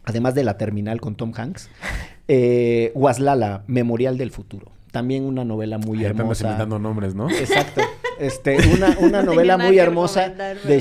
[0.05, 1.71] además de la terminal con Tom Hanks,
[2.29, 4.73] eh, Waslala, Memorial del Futuro.
[4.91, 6.45] También una novela muy andas hermosa.
[6.45, 7.29] inventando nombres, ¿no?
[7.31, 7.83] Exacto.
[8.19, 10.81] este, una, una No novela muy hermosa de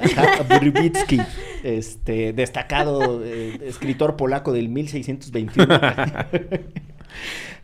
[0.00, 1.20] ajá, Brubitsky,
[1.64, 5.66] este, destacado eh, escritor polaco del 1621.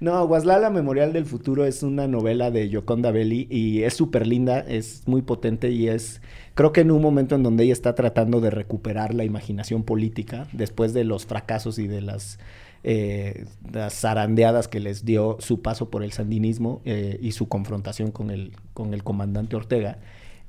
[0.00, 4.60] No, Waslala Memorial del Futuro es una novela de Yoconda Belli y es súper linda,
[4.60, 6.22] es muy potente y es,
[6.54, 10.46] creo que en un momento en donde ella está tratando de recuperar la imaginación política
[10.52, 12.38] después de los fracasos y de las,
[12.82, 18.10] eh, las zarandeadas que les dio su paso por el sandinismo eh, y su confrontación
[18.10, 19.98] con el, con el comandante Ortega.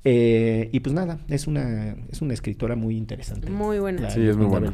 [0.04, 3.50] Eh, y pues nada, es una, es una escritora muy interesante.
[3.50, 4.02] Muy buena.
[4.02, 4.74] la Sí, es muy buena.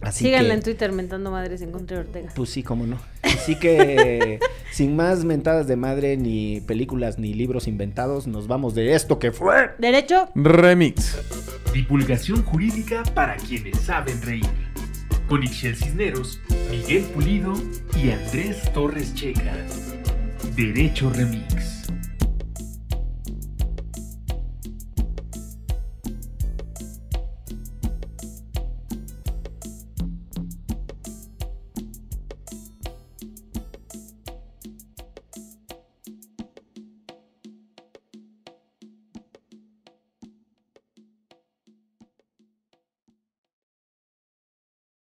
[0.00, 2.28] Así Síganla que- en Twitter mentando madres en contra de Ortega.
[2.36, 2.98] pues sí, cómo no.
[3.22, 4.38] Así que,
[4.72, 9.32] sin más mentadas de madre, ni películas, ni libros inventados, nos vamos de esto que
[9.32, 9.70] fue.
[9.78, 10.28] Derecho.
[10.34, 11.18] Remix.
[11.72, 14.44] Divulgación jurídica para quienes saben reír.
[15.28, 16.38] Con Ixel Cisneros,
[16.70, 17.54] Miguel Pulido
[17.96, 19.56] y Andrés Torres Checa.
[20.54, 21.73] Derecho Remix.